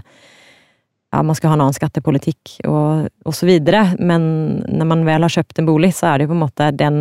ja, 1.12 1.22
man 1.22 1.36
skal 1.36 1.52
ha 1.52 1.58
en 1.58 1.66
annen 1.68 1.76
skattepolitikk 1.76 2.58
og, 2.70 3.12
og 3.28 3.36
så 3.36 3.48
videre, 3.50 3.90
men 4.00 4.24
når 4.68 4.88
man 4.94 5.06
vel 5.08 5.28
har 5.28 5.36
kjøpt 5.40 5.60
en 5.60 5.68
bolig, 5.68 5.92
så 5.96 6.12
er 6.12 6.20
det 6.20 6.28
jo 6.28 6.34
på 6.34 6.40
en 6.40 6.46
måte 6.46 6.72
den 6.80 7.00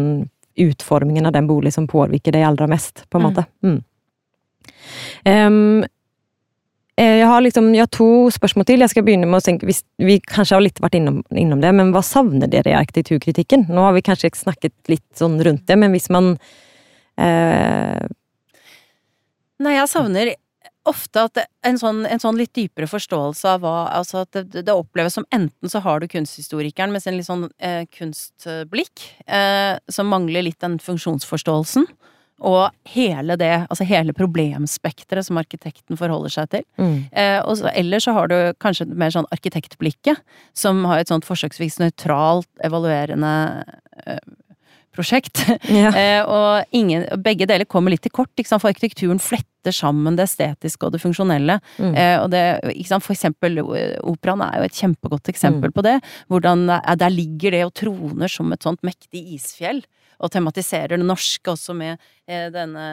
utformingen 0.66 1.26
av 1.26 1.32
den 1.36 1.48
bolig 1.48 1.72
som 1.74 1.88
påvirker 1.88 2.32
deg 2.36 2.44
aller 2.46 2.68
mest, 2.70 3.06
på 3.10 3.18
en 3.18 3.24
Mm. 3.24 3.30
måte. 3.30 3.46
Mm. 3.64 3.80
Eh, 7.00 7.16
jeg 7.20 7.26
har 7.26 7.40
liksom, 7.40 7.70
jeg 7.74 7.86
har 7.86 7.92
to 7.94 8.08
spørsmål 8.34 8.66
til. 8.68 8.82
Jeg 8.84 8.92
skal 8.92 9.04
begynne 9.06 9.28
med 9.28 9.40
å 9.40 9.44
tenke, 9.44 9.66
hvis, 9.68 9.82
Vi 9.98 10.18
kanskje 10.20 10.58
har 10.58 10.64
litt 10.64 10.80
vært 10.82 10.98
innom, 10.98 11.22
innom 11.32 11.60
det, 11.62 11.72
men 11.74 11.92
hva 11.94 12.02
savner 12.04 12.50
dere 12.50 12.74
i 12.74 12.76
arkitekturkritikken? 12.76 13.68
Nå 13.70 13.86
har 13.86 13.94
vi 13.96 14.02
kanskje 14.04 14.34
snakket 14.36 14.74
litt 14.88 15.06
sånn 15.16 15.40
rundt 15.42 15.66
det, 15.66 15.78
men 15.78 15.92
hvis 15.92 16.10
man 16.10 16.36
eh, 17.18 18.06
Nei, 19.60 19.74
jeg 19.76 19.88
savner 19.92 20.30
ofte 20.88 21.24
at 21.28 21.40
en, 21.66 21.78
sånn, 21.78 22.04
en, 22.08 22.20
sånn, 22.22 22.38
litt 22.40 22.54
dypere 22.56 22.88
forståelse 22.88 23.54
av 23.54 23.64
hva 23.64 23.74
Altså 23.92 24.22
at 24.24 24.32
det, 24.36 24.62
det, 24.64 24.72
oppleves 24.72 25.18
som 25.18 25.26
enten 25.34 25.72
så 25.72 25.82
har 25.84 26.00
du 26.00 26.08
kunsthistorikeren 26.10 26.92
med 26.94 27.04
sin 27.04 27.18
litt 27.18 27.28
sånn 27.28 27.48
eh, 27.58 27.84
kunstblikk, 27.92 29.04
eh, 29.26 29.76
som 29.92 30.10
mangler 30.10 30.46
litt 30.46 30.60
den 30.64 30.78
funksjonsforståelsen. 30.82 31.86
Og 32.40 32.70
hele 32.88 33.36
det, 33.36 33.52
altså 33.68 33.84
hele 33.84 34.14
problemspekteret 34.16 35.26
som 35.26 35.38
arkitekten 35.40 35.98
forholder 36.00 36.32
seg 36.32 36.52
til. 36.54 36.64
Mm. 36.80 36.94
Eh, 37.12 37.38
og 37.44 37.58
så, 37.60 37.68
eller 37.76 38.00
så 38.00 38.14
har 38.16 38.30
du 38.32 38.36
kanskje 38.62 38.88
mer 38.88 39.12
sånn 39.12 39.28
arkitektblikket, 39.34 40.22
som 40.56 40.80
har 40.88 41.02
et 41.02 41.12
sånt 41.12 41.28
forsøksvis 41.28 41.76
nøytralt, 41.82 42.48
evaluerende 42.64 43.34
eh, 44.06 44.22
prosjekt. 44.94 45.44
Ja. 45.70 45.90
eh, 45.94 46.22
og 46.26 46.74
ingen, 46.74 47.04
begge 47.22 47.46
deler 47.46 47.68
kommer 47.68 47.92
litt 47.92 48.02
til 48.02 48.12
kort, 48.14 48.32
for 48.34 48.70
arkitekturen 48.70 49.20
fletter 49.22 49.74
sammen 49.74 50.16
det 50.18 50.26
estetiske 50.26 50.86
og 50.86 50.94
det 50.94 51.02
funksjonelle. 51.02 51.58
Mm. 51.78 51.94
Eh, 51.94 52.16
og 52.18 52.30
det, 52.32 52.42
for 52.98 53.14
eksempel, 53.14 53.60
operaen 53.62 54.42
er 54.46 54.58
jo 54.58 54.66
et 54.66 54.80
kjempegodt 54.80 55.30
eksempel 55.30 55.70
mm. 55.70 55.76
på 55.76 55.86
det. 55.86 55.96
Hvordan 56.32 56.66
der 56.70 57.14
ligger 57.14 57.56
det 57.56 57.64
og 57.68 57.74
troner 57.78 58.32
som 58.32 58.50
et 58.52 58.66
sånt 58.66 58.82
mektig 58.86 59.22
isfjell 59.36 59.84
og 60.20 60.32
tematiserer 60.32 60.98
det 60.98 61.06
norske 61.06 61.52
også 61.52 61.74
med 61.76 61.94
eh, 61.94 62.00
denne 62.54 62.86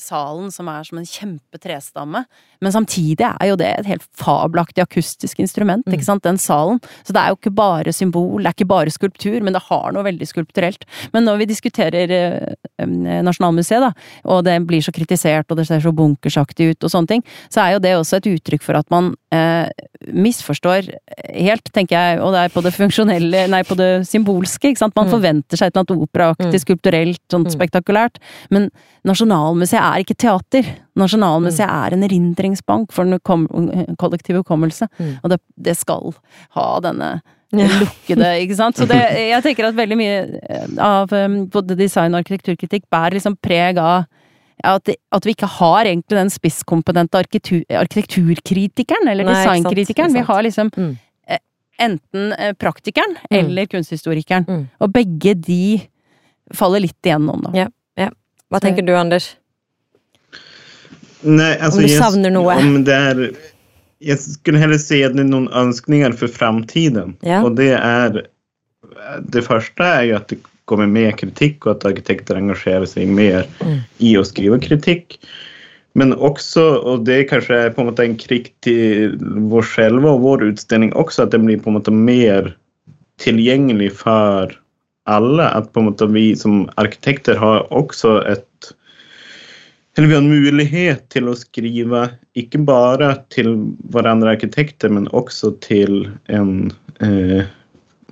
salen 0.00 0.50
som 0.54 0.68
er 0.70 0.86
som 0.86 1.00
en 1.00 1.08
kjempe 1.08 1.60
trestamme. 1.62 2.24
Men 2.64 2.72
samtidig 2.72 3.26
er 3.26 3.50
jo 3.50 3.58
det 3.60 3.70
et 3.70 3.88
helt 3.88 4.04
fabelaktig 4.18 4.84
akustisk 4.84 5.40
instrument, 5.42 5.84
ikke 5.88 6.04
mm. 6.04 6.08
sant, 6.08 6.24
den 6.24 6.40
salen. 6.40 6.80
Så 7.04 7.14
det 7.14 7.20
er 7.20 7.32
jo 7.32 7.38
ikke 7.38 7.54
bare 7.54 7.92
symbol, 7.92 8.40
det 8.40 8.50
er 8.50 8.56
ikke 8.56 8.70
bare 8.70 8.94
skulptur, 8.94 9.40
men 9.44 9.56
det 9.56 9.64
har 9.68 9.92
noe 9.94 10.06
veldig 10.06 10.28
skulpturelt. 10.30 10.86
Men 11.12 11.28
når 11.28 11.42
vi 11.42 11.50
diskuterer 11.50 12.14
eh, 12.14 12.86
Nasjonalmuseet, 12.86 13.84
da, 13.84 13.92
og 14.30 14.44
det 14.46 14.56
blir 14.68 14.84
så 14.84 14.94
kritisert, 14.94 15.50
og 15.50 15.60
det 15.60 15.68
ser 15.68 15.82
så 15.84 15.92
bunkersaktig 15.94 16.72
ut 16.72 16.86
og 16.86 16.94
sånne 16.94 17.14
ting, 17.16 17.26
så 17.52 17.64
er 17.64 17.76
jo 17.76 17.84
det 17.84 17.96
også 17.98 18.20
et 18.20 18.30
uttrykk 18.34 18.64
for 18.64 18.78
at 18.78 18.88
man 18.94 19.12
eh, 19.34 19.68
misforstår 20.08 20.88
helt, 21.34 21.68
tenker 21.74 21.98
jeg, 21.98 22.22
og 22.24 22.34
det 22.34 22.44
er 22.44 22.54
på 22.54 22.64
det 22.64 22.74
funksjonelle, 22.76 23.46
nei, 23.52 23.62
på 23.66 23.76
det 23.78 23.90
symbolske, 24.08 24.72
ikke 24.72 24.84
sant. 24.86 24.96
Man 24.96 25.10
mm. 25.10 25.14
forventer 25.18 25.60
seg 25.60 25.68
et 25.68 25.76
eller 25.76 25.84
annet 25.84 26.08
operaaktig, 26.08 26.48
mm 26.48 26.62
skulpturelt, 26.64 27.34
mm. 27.34 27.48
spektakulært. 27.52 28.20
Men 28.54 28.68
Nasjonalmuseet 29.04 29.80
er 29.82 30.00
ikke 30.00 30.16
teater. 30.16 30.68
Nasjonalmuseet 30.96 31.68
mm. 31.68 31.76
er 31.76 31.96
en 31.96 32.04
erindringsbank 32.06 32.92
for 32.94 33.04
den 33.04 33.20
kollektive 34.00 34.40
hukommelse. 34.40 34.88
Mm. 34.96 35.14
Og 35.20 35.34
det, 35.34 35.38
det, 35.66 35.76
skal 35.76 36.14
ha 36.56 36.68
denne 36.84 37.10
ja. 37.60 37.68
lukkede, 37.82 38.30
ikke 38.46 38.56
sant. 38.58 38.80
Så 38.80 38.88
det, 38.88 39.00
jeg 39.20 39.44
tenker 39.44 39.68
at 39.68 39.76
veldig 39.76 39.98
mye 40.00 40.16
eh, 40.40 40.68
av 40.80 41.12
um, 41.12 41.42
både 41.52 41.76
design 41.78 42.16
og 42.16 42.24
arkitekturkritikk 42.24 42.88
bærer 42.92 43.18
liksom 43.18 43.36
preg 43.44 43.80
av 43.82 44.08
at, 44.64 44.88
at, 44.88 45.26
vi 45.26 45.34
ikke 45.34 45.50
har 45.58 45.84
egentlig 45.84 46.16
den 46.16 46.30
spisskompetente 46.32 47.18
arkitekturkritikeren, 47.20 49.08
eller 49.10 49.24
Nei, 49.28 49.34
designkritikeren. 49.36 50.14
Vi 50.14 50.24
har 50.24 50.40
liksom 50.46 50.70
mm. 50.72 50.92
Eh, 51.28 51.40
enten 51.84 52.32
eh, 52.32 52.52
praktikeren 52.56 53.16
mm. 53.28 53.36
eller 53.38 53.68
kunsthistorikeren. 53.68 54.44
Mm. 54.48 54.64
Og 54.80 54.92
begge 54.94 55.34
de 55.36 55.80
faller 56.54 56.80
litt 56.84 57.00
igjennom, 57.04 57.40
da. 57.48 57.50
Ja. 57.64 57.68
Hva 58.52 58.60
tenker 58.62 58.86
du, 58.86 58.92
Anders? 58.96 59.32
Nei, 61.24 61.54
altså, 61.56 61.80
om 61.80 61.88
du 61.88 61.94
savner 61.96 62.34
noe? 62.34 62.56
Om 62.60 62.82
det 62.84 62.94
er 62.94 63.22
Jeg 64.04 64.20
skulle 64.20 64.60
heller 64.60 64.80
si 64.80 65.00
at 65.06 65.14
det 65.16 65.24
er 65.24 65.30
noen 65.30 65.48
ønskninger 65.56 66.12
for 66.18 66.28
framtiden. 66.28 67.14
Ja. 67.24 67.40
Og 67.44 67.56
det 67.60 67.72
er 67.78 68.24
Det 69.32 69.44
første 69.46 69.84
er 69.84 70.02
jo 70.10 70.18
at 70.20 70.28
det 70.32 70.42
kommer 70.68 70.88
mer 70.88 71.12
kritikk, 71.12 71.66
og 71.66 71.74
at 71.74 71.88
arkitekter 71.90 72.38
engasjerer 72.40 72.86
seg 72.88 73.10
mer 73.12 73.44
mm. 73.60 73.80
i 74.00 74.14
å 74.16 74.24
skrive 74.24 74.56
kritikk. 74.64 75.18
Men 75.98 76.14
også, 76.16 76.62
og 76.82 77.04
det 77.06 77.18
er 77.18 77.28
kanskje 77.30 77.58
på 77.74 77.82
en 77.82 77.90
måte 77.90 78.06
en 78.06 78.16
krig 78.18 78.48
til 78.64 79.14
vår 79.52 79.66
selv 79.74 80.08
og 80.08 80.22
vår 80.24 80.46
utstilling 80.48 80.94
også, 80.98 81.26
at 81.26 81.34
den 81.34 81.44
blir 81.46 81.60
på 81.60 81.70
en 81.70 81.76
måte 81.76 81.94
mer 81.94 82.48
tilgjengelig 83.22 83.92
for 84.00 84.54
alle 85.10 85.48
at 85.52 85.72
på 85.72 85.82
en 85.82 85.90
måte 85.90 86.08
vi 86.12 86.32
som 86.36 86.64
arkitekter 86.80 87.36
har 87.40 87.66
også 87.74 88.18
et 88.30 88.48
eller 89.94 90.08
vi 90.08 90.14
har 90.14 90.22
en 90.24 90.30
mulighet 90.30 91.04
til 91.14 91.28
å 91.30 91.36
skrive 91.38 92.00
ikke 92.34 92.58
bare 92.66 93.12
til 93.30 93.52
hverandre 93.94 94.32
arkitekter, 94.34 94.90
men 94.90 95.06
også 95.14 95.52
til 95.62 96.08
en, 96.26 96.72
eh, 96.98 97.46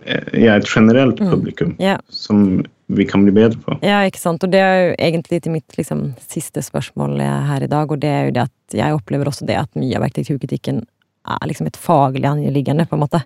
ja, 0.07 0.55
et 0.55 0.69
generelt 0.69 1.19
mm. 1.19 1.33
publikum 1.33 1.73
mm, 1.73 1.83
yeah. 1.83 1.99
som 2.07 2.63
vi 2.87 3.07
kan 3.09 3.25
bli 3.27 3.35
bedre 3.35 3.59
på. 3.65 3.81
Ja, 3.83 3.99
ikke 4.07 4.23
sant. 4.23 4.47
Og 4.47 4.55
det 4.55 4.63
er 4.63 4.79
jo 4.79 4.95
egentlig 5.09 5.43
til 5.43 5.57
mitt 5.57 5.75
liksom, 5.75 6.13
siste 6.23 6.63
spørsmål 6.63 7.19
her 7.51 7.67
i 7.67 7.71
dag, 7.75 7.91
og 7.91 7.99
det 7.99 8.15
er 8.15 8.25
jo 8.29 8.37
det 8.37 8.47
at 8.47 8.79
jeg 8.79 8.95
opplever 8.95 9.33
også 9.33 9.49
det 9.51 9.59
at 9.65 9.75
mye 9.75 9.99
av 9.99 10.07
arkitekturkritikken 10.07 10.85
er 11.33 11.51
liksom 11.51 11.67
et 11.67 11.79
faglig 11.79 12.31
anliggende, 12.31 12.87
på 12.87 12.95
en 12.95 13.03
måte 13.03 13.23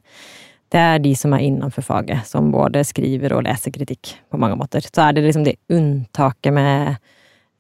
det 0.75 0.83
er 0.83 0.99
de 1.03 1.13
som 1.19 1.35
er 1.37 1.45
innenfor 1.47 1.85
faget, 1.87 2.27
som 2.27 2.51
både 2.55 2.83
skriver 2.87 3.37
og 3.37 3.45
leser 3.47 3.75
kritikk, 3.75 4.17
på 4.31 4.41
mange 4.41 4.59
måter. 4.59 4.85
Så 4.87 5.05
er 5.05 5.17
det 5.17 5.27
liksom 5.27 5.47
det 5.47 5.59
unntaket 5.73 6.55
med 6.57 6.97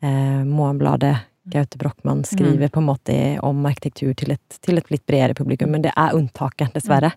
eh, 0.02 0.42
Morgenbladet, 0.44 1.16
Gaute 1.46 1.78
Brochmann 1.78 2.24
skriver 2.24 2.66
mm. 2.66 2.70
på 2.74 2.80
en 2.80 2.86
måte 2.88 3.16
om 3.46 3.66
arkitektur 3.68 4.14
til 4.18 4.32
et, 4.34 4.56
til 4.66 4.80
et, 4.80 4.88
litt 4.90 5.04
bredere 5.06 5.36
publikum, 5.38 5.70
men 5.70 5.84
det 5.84 5.92
er 5.94 6.16
unntaket, 6.18 6.72
dessverre. 6.74 7.12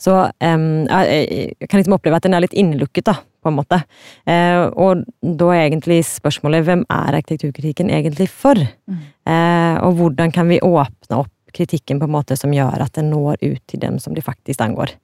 Så 0.00 0.14
um, 0.16 0.86
jeg, 0.88 1.26
jeg, 1.28 1.68
kan 1.68 1.82
liksom 1.82 1.98
oppleve 1.98 2.16
at 2.16 2.24
den 2.24 2.36
er 2.36 2.44
litt 2.46 2.56
innelukket, 2.56 3.04
da, 3.10 3.18
på 3.20 3.52
en 3.52 3.58
måte. 3.58 3.82
Eh, 4.24 4.62
og 4.72 5.04
da 5.20 5.50
er 5.52 5.66
egentlig 5.66 6.00
spørsmålet 6.08 6.64
hvem 6.66 6.86
er 6.88 7.20
arkitekturkritikken 7.20 7.92
egentlig 7.92 8.30
for? 8.32 8.58
Mm. 8.88 9.04
Eh, 9.28 9.76
og 9.84 10.00
hvordan 10.00 10.32
kan 10.34 10.48
vi 10.48 10.62
åpne 10.64 11.20
opp 11.20 11.32
kritikken 11.56 12.00
på 12.00 12.08
en 12.08 12.14
måte 12.14 12.36
som 12.38 12.52
gjør 12.54 12.84
at 12.84 12.96
den 12.98 13.10
når 13.12 13.40
ut 13.42 13.62
til 13.70 13.82
dem 13.82 14.00
som 14.02 14.16
det 14.16 14.24
faktisk 14.26 14.62
angår. 14.64 14.94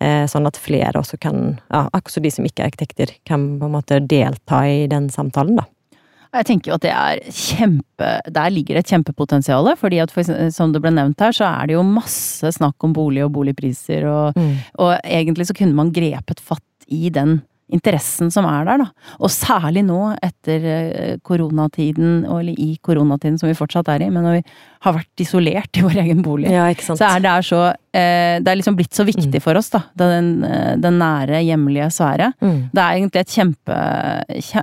Eh, 0.00 0.24
sånn 0.30 0.48
at 0.48 0.60
flere 0.60 0.96
også 1.00 1.18
kan, 1.20 1.58
ja, 1.72 1.86
også 1.92 2.22
de 2.24 2.32
som 2.32 2.46
ikke 2.48 2.64
er 2.64 2.72
arkitekter, 2.72 3.12
kan 3.28 3.50
på 3.60 3.68
en 3.68 3.76
måte 3.76 4.00
delta 4.00 4.62
i 4.68 4.86
den 4.90 5.10
samtalen, 5.12 5.60
da. 5.60 5.68
Jeg 6.28 6.44
tenker 6.44 6.70
jo 6.70 6.76
at 6.76 6.84
det 6.84 6.90
er 6.92 7.20
kjempe 7.32 8.08
Der 8.28 8.50
ligger 8.52 8.76
det 8.76 8.82
et 8.82 8.90
kjempepotensial. 8.92 9.70
fordi 9.80 9.98
at 10.02 10.10
for, 10.12 10.28
som 10.52 10.74
det 10.74 10.82
ble 10.84 10.92
nevnt 10.92 11.20
her, 11.24 11.32
så 11.32 11.48
er 11.48 11.68
det 11.68 11.78
jo 11.78 11.84
masse 11.86 12.52
snakk 12.58 12.84
om 12.84 12.92
bolig 12.92 13.24
og 13.24 13.32
boligpriser, 13.32 14.04
og, 14.04 14.36
mm. 14.36 14.56
og 14.78 14.98
egentlig 15.04 15.48
så 15.48 15.56
kunne 15.56 15.76
man 15.76 15.92
grepet 15.92 16.40
fatt 16.40 16.64
i 16.88 17.08
den 17.12 17.40
interessen 17.74 18.30
som 18.32 18.46
er 18.48 18.64
der, 18.66 18.82
da. 18.82 19.14
Og 19.20 19.30
særlig 19.32 19.82
nå, 19.86 19.98
etter 20.24 20.64
eh, 20.72 21.16
koronatiden, 21.24 22.22
eller 22.24 22.56
i 22.56 22.70
koronatiden 22.84 23.36
som 23.40 23.50
vi 23.50 23.56
fortsatt 23.58 23.90
er 23.92 24.06
i, 24.06 24.10
men 24.12 24.24
når 24.24 24.38
vi 24.38 24.42
har 24.86 24.96
vært 24.96 25.24
isolert 25.24 25.78
i 25.78 25.84
vår 25.84 26.00
egen 26.04 26.22
bolig, 26.24 26.48
ja, 26.52 26.68
så 26.80 26.96
er 27.10 27.24
det 27.24 27.34
så 27.48 27.62
eh, 27.68 28.38
Det 28.40 28.52
er 28.52 28.60
liksom 28.60 28.78
blitt 28.78 28.96
så 28.96 29.04
viktig 29.08 29.34
mm. 29.36 29.44
for 29.44 29.60
oss, 29.60 29.70
da. 29.74 29.82
Den, 30.00 30.30
eh, 30.48 30.72
den 30.80 31.00
nære, 31.02 31.42
hjemlige 31.44 31.90
sfære. 31.98 32.32
Mm. 32.40 32.58
Det 32.72 32.84
er 32.84 32.96
egentlig 32.96 33.26
kjempe, 33.34 33.82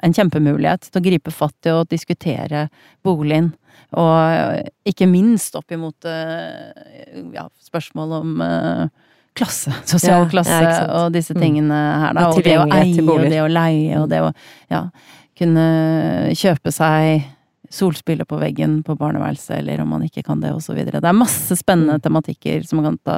en 0.02 0.18
kjempemulighet 0.18 0.90
til 0.90 1.02
å 1.02 1.06
gripe 1.12 1.36
fatt 1.36 1.70
i 1.70 1.76
og 1.76 1.92
diskutere 1.94 2.68
boligen. 3.06 3.54
Og 3.96 4.88
ikke 4.90 5.06
minst 5.08 5.56
opp 5.56 5.72
imot 5.72 6.08
ja, 6.08 7.44
spørsmål 7.68 8.16
om 8.18 8.32
klasse, 9.36 9.74
sosial 9.86 10.24
ja, 10.24 10.32
klasse 10.32 10.58
ja, 10.64 10.82
og 11.02 11.14
disse 11.16 11.36
mm. 11.36 11.42
tingene 11.44 11.80
her, 12.02 12.16
da. 12.16 12.28
Og 12.32 12.42
det 12.46 12.58
å 12.58 12.66
eie 12.72 13.04
og 13.04 13.30
det 13.30 13.42
å 13.44 13.48
leie 13.52 14.02
og 14.02 14.10
det 14.12 14.22
å 14.24 14.30
ja, 14.72 14.86
kunne 15.36 15.66
kjøpe 16.40 16.72
seg 16.74 17.26
solspiller 17.76 18.28
på 18.30 18.38
veggen 18.40 18.78
på 18.86 18.96
barneværelset, 18.96 19.58
eller 19.58 19.82
om 19.82 19.90
man 19.96 20.04
ikke 20.06 20.24
kan 20.24 20.42
det, 20.42 20.54
osv. 20.56 20.78
Det 20.86 21.02
er 21.02 21.18
masse 21.18 21.58
spennende 21.60 21.98
mm. 22.00 22.04
tematikker 22.06 22.64
som 22.68 22.80
man 22.80 22.92
kan 22.92 23.00
ta 23.10 23.18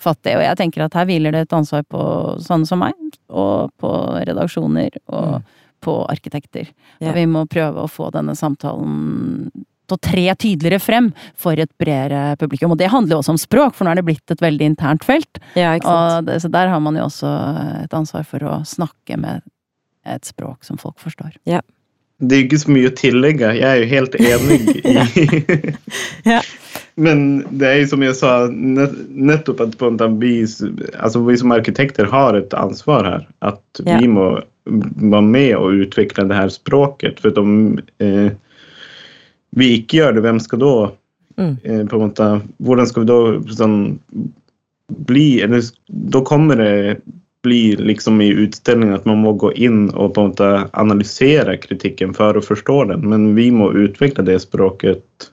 fatt 0.00 0.28
i, 0.28 0.36
og 0.36 0.44
jeg 0.44 0.58
tenker 0.60 0.84
at 0.84 0.96
her 0.98 1.08
hviler 1.08 1.34
det 1.34 1.46
et 1.46 1.56
ansvar 1.56 1.82
på 1.88 2.02
sånne 2.44 2.68
som 2.68 2.82
meg, 2.84 2.94
og 3.28 3.72
på 3.80 3.90
redaksjoner, 4.28 5.00
og 5.10 5.40
mm. 5.40 5.48
på 5.84 5.96
arkitekter. 6.12 6.70
Og 7.00 7.12
vi 7.16 7.26
må 7.30 7.46
prøve 7.50 7.84
å 7.84 7.90
få 7.90 8.10
denne 8.14 8.36
samtalen 8.38 9.50
å 9.96 10.00
tre 10.02 10.26
tydeligere 10.34 10.80
frem 10.82 11.10
for 11.38 11.60
et 11.60 11.70
bredere 11.80 12.36
publikum. 12.40 12.74
Og 12.74 12.80
det 12.80 12.90
handler 12.92 13.16
jo 13.16 13.22
også 13.22 13.34
om 13.34 13.40
språk, 13.40 13.76
for 13.76 13.86
nå 13.86 13.94
er 13.94 14.00
det 14.00 14.06
blitt 14.08 14.34
et 14.34 14.44
veldig 14.44 14.70
internt 14.72 15.06
felt. 15.06 15.42
Ja, 15.58 15.74
det, 16.24 16.40
så 16.44 16.52
der 16.52 16.72
har 16.72 16.80
man 16.84 16.98
jo 16.98 17.06
også 17.08 17.32
et 17.84 17.96
ansvar 17.96 18.26
for 18.28 18.46
å 18.46 18.60
snakke 18.68 19.18
med 19.20 19.44
et 20.08 20.24
språk 20.24 20.64
som 20.64 20.80
folk 20.80 20.98
forstår. 21.02 21.36
Ja. 21.48 21.60
Det 22.20 22.36
er 22.36 22.42
ikke 22.44 22.60
så 22.60 22.72
mye 22.74 22.90
å 22.90 22.96
tillegge. 22.96 23.52
Jeg 23.56 23.64
er 23.64 23.78
jo 23.80 23.90
helt 23.94 24.16
enig 24.20 24.58
i 24.84 24.96
ja. 26.28 26.40
Men 27.00 27.22
det 27.56 27.68
er 27.68 27.78
jo 27.80 27.90
som 27.94 28.02
jeg 28.04 28.16
sa, 28.18 28.32
nettopp 28.50 29.62
at 29.64 29.76
vi, 30.20 30.34
altså 31.00 31.22
vi 31.24 31.36
som 31.40 31.54
arkitekter 31.54 32.10
har 32.12 32.36
et 32.36 32.52
ansvar 32.58 33.08
her. 33.08 33.24
At 33.46 33.82
vi 33.86 34.10
må 34.10 34.34
være 34.66 35.24
med 35.24 35.54
og 35.56 35.86
utvikle 35.86 36.26
det 36.28 36.36
her 36.36 36.52
språket. 36.52 37.22
For 37.22 37.32
de, 37.32 37.46
eh, 38.04 38.32
vi 39.56 39.72
ikke 39.78 40.00
gjør 40.00 40.16
det, 40.16 40.24
hvem 40.26 40.40
skal 40.42 40.62
da 40.62 40.74
mm. 41.40 41.54
eh, 41.62 41.80
på 41.86 41.96
en 41.96 42.04
måte, 42.04 42.28
Hvordan 42.62 42.90
skal 42.90 43.04
vi 43.04 43.10
da 43.10 43.56
sånn, 43.58 43.80
bli 45.08 45.26
eller, 45.44 45.64
Da 45.88 46.22
kommer 46.26 46.60
det 46.60 47.00
bli 47.42 47.72
liksom 47.76 48.20
i 48.20 48.28
utstillingen 48.36 48.92
at 48.94 49.06
man 49.08 49.22
må 49.24 49.32
gå 49.40 49.48
inn 49.56 49.86
og 49.94 50.12
på 50.12 50.20
en 50.20 50.32
måte 50.34 50.48
analysere 50.76 51.54
kritikken 51.62 52.12
for 52.12 52.36
å 52.36 52.42
forstå 52.44 52.82
den, 52.90 53.06
men 53.08 53.30
vi 53.32 53.46
må 53.48 53.70
utvikle 53.72 54.26
det 54.28 54.42
språket 54.42 55.30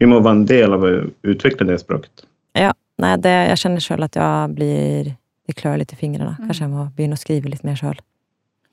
vi 0.00 0.08
må 0.08 0.22
være 0.24 0.38
en 0.38 0.46
del 0.48 0.74
av 0.74 0.84
å 0.86 0.90
utvikle 1.28 1.66
det 1.68 1.76
språket. 1.82 2.24
Ja, 2.56 2.72
nei, 3.02 3.12
det, 3.20 3.34
jeg 3.50 3.60
kjenner 3.60 3.84
sjøl 3.84 4.06
at 4.08 4.16
jeg 4.16 4.54
blir 4.56 5.16
Det 5.50 5.56
klør 5.58 5.80
litt 5.80 5.90
i 5.90 5.96
fingrene. 5.98 6.36
Mm. 6.38 6.46
Kanskje 6.46 6.62
jeg 6.62 6.70
må 6.70 6.84
begynne 6.94 7.16
å 7.16 7.20
skrive 7.20 7.50
litt 7.50 7.64
mer 7.66 7.74
sjøl. 7.74 7.96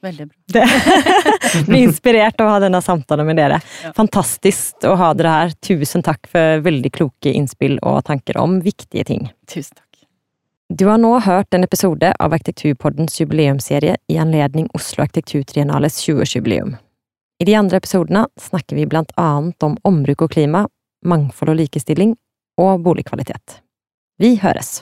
Veldig 0.03 0.27
bra. 0.27 0.35
Det- 0.53 1.65
Blir 1.67 1.83
inspirert 1.87 2.41
av 2.41 2.47
å 2.47 2.51
ha 2.55 2.59
denne 2.61 2.81
samtalen 2.85 3.25
med 3.25 3.37
dere. 3.39 3.57
Ja. 3.83 3.91
Fantastisk 3.97 4.85
å 4.85 4.93
ha 4.99 5.11
dere 5.17 5.31
her. 5.33 5.55
Tusen 5.65 6.03
takk 6.05 6.27
for 6.29 6.61
veldig 6.65 6.91
kloke 6.93 7.33
innspill 7.33 7.79
og 7.81 8.03
tanker 8.05 8.37
om 8.41 8.59
viktige 8.61 9.03
ting. 9.09 9.29
Tusen 9.49 9.73
takk. 9.79 9.83
Du 10.69 10.83
har 10.89 10.97
nå 10.99 11.13
hørt 11.23 11.53
en 11.55 11.63
episode 11.63 12.09
av 12.19 12.33
Arkitekturpoddens 12.35 13.15
jubileumsserie 13.21 13.95
i 14.11 14.17
anledning 14.19 14.67
Oslo 14.75 15.05
Arkitekturtriennales 15.05 16.01
20-årsjubileum. 16.03 16.75
I 17.39 17.45
de 17.47 17.55
andre 17.55 17.77
episodene 17.79 18.25
snakker 18.41 18.75
vi 18.75 18.85
blant 18.89 19.13
annet 19.15 19.63
om 19.63 19.77
ombruk 19.87 20.25
og 20.25 20.33
klima, 20.33 20.65
mangfold 21.05 21.53
og 21.53 21.59
likestilling 21.61 22.15
og 22.59 22.83
boligkvalitet. 22.83 23.61
Vi 24.19 24.35
høres! 24.41 24.81